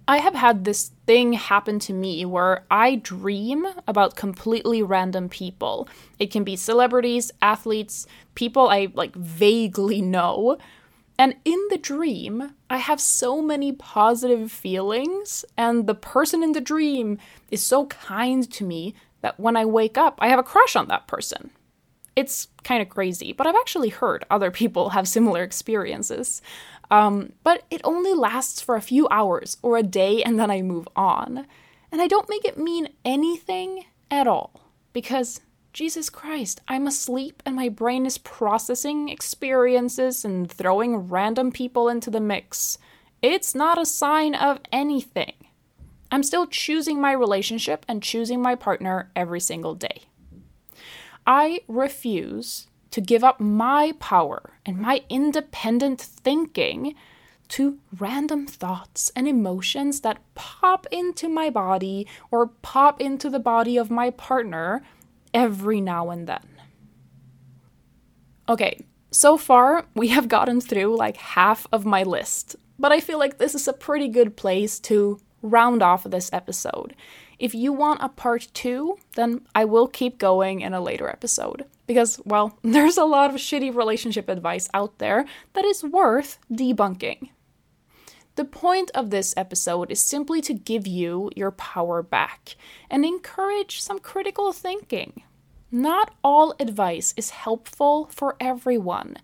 I 0.07 0.17
have 0.17 0.35
had 0.35 0.65
this 0.65 0.91
thing 1.05 1.33
happen 1.33 1.79
to 1.79 1.93
me 1.93 2.25
where 2.25 2.65
I 2.69 2.95
dream 2.95 3.65
about 3.87 4.17
completely 4.17 4.83
random 4.83 5.29
people. 5.29 5.87
It 6.19 6.29
can 6.29 6.43
be 6.43 6.55
celebrities, 6.57 7.31
athletes, 7.41 8.05
people 8.35 8.67
I 8.67 8.89
like 8.93 9.15
vaguely 9.15 10.01
know. 10.01 10.57
And 11.17 11.35
in 11.45 11.59
the 11.69 11.77
dream, 11.77 12.53
I 12.69 12.77
have 12.77 12.99
so 12.99 13.41
many 13.41 13.71
positive 13.71 14.51
feelings, 14.51 15.45
and 15.55 15.87
the 15.87 15.95
person 15.95 16.43
in 16.43 16.53
the 16.53 16.61
dream 16.61 17.19
is 17.51 17.63
so 17.63 17.85
kind 17.85 18.51
to 18.51 18.63
me 18.63 18.95
that 19.21 19.39
when 19.39 19.55
I 19.55 19.63
wake 19.63 19.97
up, 19.97 20.17
I 20.19 20.27
have 20.27 20.39
a 20.39 20.43
crush 20.43 20.75
on 20.75 20.87
that 20.87 21.07
person. 21.07 21.51
It's 22.15 22.47
kind 22.63 22.81
of 22.81 22.89
crazy, 22.89 23.31
but 23.31 23.47
I've 23.47 23.55
actually 23.55 23.89
heard 23.89 24.25
other 24.29 24.51
people 24.51 24.89
have 24.97 25.07
similar 25.07 25.43
experiences. 25.43 26.41
Um, 26.91 27.33
but 27.43 27.63
it 27.71 27.81
only 27.83 28.13
lasts 28.13 28.61
for 28.61 28.75
a 28.75 28.81
few 28.81 29.07
hours 29.09 29.57
or 29.61 29.77
a 29.77 29.83
day 29.83 30.21
and 30.23 30.39
then 30.39 30.51
I 30.51 30.61
move 30.61 30.87
on. 30.95 31.47
And 31.91 32.01
I 32.01 32.07
don't 32.07 32.29
make 32.29 32.45
it 32.45 32.57
mean 32.57 32.89
anything 33.05 33.85
at 34.09 34.27
all 34.27 34.61
because 34.93 35.41
Jesus 35.73 36.09
Christ, 36.09 36.61
I'm 36.67 36.85
asleep 36.85 37.41
and 37.45 37.55
my 37.55 37.69
brain 37.69 38.05
is 38.05 38.17
processing 38.19 39.09
experiences 39.09 40.23
and 40.23 40.49
throwing 40.51 41.09
random 41.09 41.51
people 41.51 41.89
into 41.89 42.11
the 42.11 42.19
mix. 42.19 42.77
It's 43.21 43.55
not 43.55 43.81
a 43.81 43.85
sign 43.85 44.35
of 44.35 44.59
anything. 44.71 45.33
I'm 46.11 46.21
still 46.21 46.45
choosing 46.45 47.01
my 47.01 47.11
relationship 47.11 47.85
and 47.87 48.03
choosing 48.03 48.39
my 48.39 48.53
partner 48.53 49.09
every 49.15 49.39
single 49.39 49.73
day. 49.73 50.03
I 51.25 51.61
refuse 51.67 52.67
to 52.93 53.01
give 53.01 53.23
up 53.23 53.39
my 53.39 53.91
power 53.99 54.51
and 54.67 54.77
my 54.77 55.01
independent 55.10 55.99
thinking 55.99 56.93
to 57.47 57.79
random 57.97 58.45
thoughts 58.45 59.12
and 59.15 59.27
emotions 59.27 60.01
that 60.01 60.19
pop 60.36 60.86
into 60.91 61.27
my 61.27 61.49
body 61.49 62.06
or 62.29 62.45
pop 62.45 63.01
into 63.01 63.32
the 63.32 63.39
body 63.39 63.77
of 63.77 63.89
my 63.89 64.12
partner 64.12 64.84
every 65.34 65.82
now 65.82 66.12
and 66.12 66.27
then. 66.27 66.47
Okay, 68.47 68.86
so 69.10 69.38
far 69.38 69.88
we 69.95 70.10
have 70.10 70.27
gotten 70.27 70.62
through 70.62 70.95
like 70.95 71.17
half 71.17 71.65
of 71.71 71.88
my 71.88 72.03
list, 72.03 72.56
but 72.77 72.91
I 72.91 72.99
feel 72.99 73.17
like 73.17 73.39
this 73.39 73.56
is 73.56 73.67
a 73.67 73.73
pretty 73.73 74.08
good 74.08 74.38
place 74.38 74.79
to 74.82 75.19
round 75.41 75.82
off 75.82 76.03
this 76.03 76.32
episode. 76.32 76.95
If 77.39 77.56
you 77.56 77.73
want 77.73 78.03
a 78.03 78.10
part 78.10 78.49
two, 78.53 78.99
then 79.15 79.47
I 79.56 79.65
will 79.65 79.88
keep 79.88 80.19
going 80.19 80.62
in 80.62 80.75
a 80.75 80.79
later 80.79 81.10
episode. 81.10 81.65
Because, 81.93 82.19
well, 82.25 82.58
there's 82.63 82.97
a 82.97 83.06
lot 83.06 83.29
of 83.29 83.36
shitty 83.36 83.73
relationship 83.73 84.27
advice 84.27 84.67
out 84.73 84.97
there 84.97 85.25
that 85.53 85.63
is 85.63 85.84
worth 85.84 86.39
debunking. 86.51 87.29
The 88.36 88.45
point 88.45 88.89
of 88.95 89.12
this 89.12 89.36
episode 89.38 89.91
is 89.91 90.01
simply 90.01 90.41
to 90.41 90.56
give 90.56 90.88
you 90.88 91.29
your 91.36 91.51
power 91.51 92.01
back 92.01 92.56
and 92.89 93.06
encourage 93.06 93.79
some 93.79 93.99
critical 93.99 94.51
thinking. 94.51 95.21
Not 95.71 96.15
all 96.23 96.56
advice 96.60 97.13
is 97.15 97.29
helpful 97.29 98.08
for 98.12 98.36
everyone, 98.39 99.17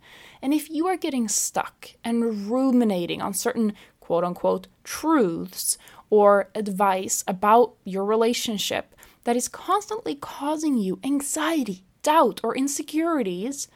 and 0.44 0.54
if 0.54 0.70
you 0.70 0.86
are 0.86 0.98
getting 0.98 1.28
stuck 1.28 1.90
and 2.04 2.52
ruminating 2.52 3.20
on 3.20 3.34
certain 3.34 3.74
quote 4.00 4.24
unquote 4.24 4.68
truths 4.84 5.80
or 6.12 6.50
advice 6.54 7.24
about 7.28 7.76
your 7.84 8.06
relationship 8.06 8.96
that 9.24 9.36
is 9.36 9.48
constantly 9.48 10.14
causing 10.14 10.78
you 10.78 11.00
anxiety, 11.04 11.84
doubt, 12.04 12.40
or 12.44 12.56
insecurities, 12.56 13.68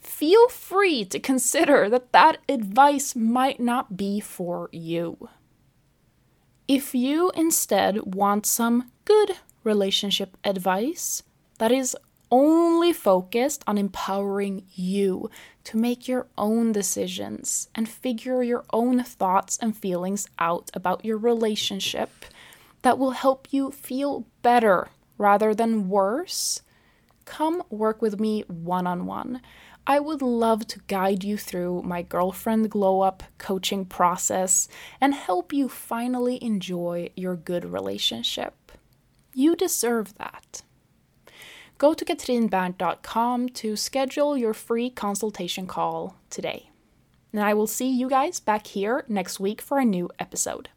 feel 0.00 0.48
free 0.48 1.04
to 1.04 1.18
consider 1.18 1.88
that 1.88 2.12
that 2.12 2.38
advice 2.48 3.16
might 3.16 3.60
not 3.60 3.96
be 3.96 4.20
for 4.20 4.68
you. 4.72 5.28
If 6.68 6.94
you 6.94 7.30
instead 7.34 8.14
want 8.14 8.46
some 8.46 8.90
good 9.04 9.36
relationship 9.62 10.36
advice 10.44 11.22
that 11.58 11.72
is 11.72 11.96
only 12.30 12.92
focused 12.92 13.62
on 13.66 13.78
empowering 13.78 14.64
you 14.74 15.30
to 15.64 15.76
make 15.76 16.08
your 16.08 16.26
own 16.36 16.72
decisions 16.72 17.68
and 17.74 17.88
figure 17.88 18.42
your 18.42 18.64
own 18.72 19.02
thoughts 19.04 19.58
and 19.60 19.76
feelings 19.76 20.28
out 20.38 20.70
about 20.74 21.04
your 21.04 21.18
relationship 21.18 22.10
that 22.82 22.98
will 22.98 23.12
help 23.12 23.48
you 23.52 23.70
feel 23.70 24.26
better 24.42 24.88
rather 25.18 25.54
than 25.54 25.88
worse, 25.88 26.62
come 27.26 27.62
work 27.68 28.00
with 28.00 28.18
me 28.18 28.44
one 28.48 28.86
on 28.86 29.04
one. 29.04 29.42
I 29.86 30.00
would 30.00 30.22
love 30.22 30.66
to 30.68 30.80
guide 30.86 31.22
you 31.22 31.36
through 31.36 31.82
my 31.82 32.00
girlfriend 32.00 32.70
glow 32.70 33.02
up 33.02 33.22
coaching 33.36 33.84
process 33.84 34.68
and 35.00 35.12
help 35.14 35.52
you 35.52 35.68
finally 35.68 36.42
enjoy 36.42 37.10
your 37.14 37.36
good 37.36 37.66
relationship. 37.66 38.72
You 39.34 39.54
deserve 39.54 40.14
that 40.14 40.62
go 41.78 41.94
to 41.94 42.04
katrinberndt.com 42.04 43.48
to 43.50 43.76
schedule 43.76 44.36
your 44.36 44.54
free 44.54 44.90
consultation 44.90 45.66
call 45.66 46.16
today. 46.30 46.70
And 47.32 47.42
I 47.42 47.54
will 47.54 47.66
see 47.66 47.90
you 47.90 48.08
guys 48.08 48.40
back 48.40 48.68
here 48.68 49.04
next 49.08 49.38
week 49.40 49.60
for 49.60 49.78
a 49.78 49.84
new 49.84 50.10
episode. 50.18 50.70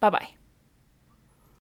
Bye 0.00 0.10
bye. 0.10 0.39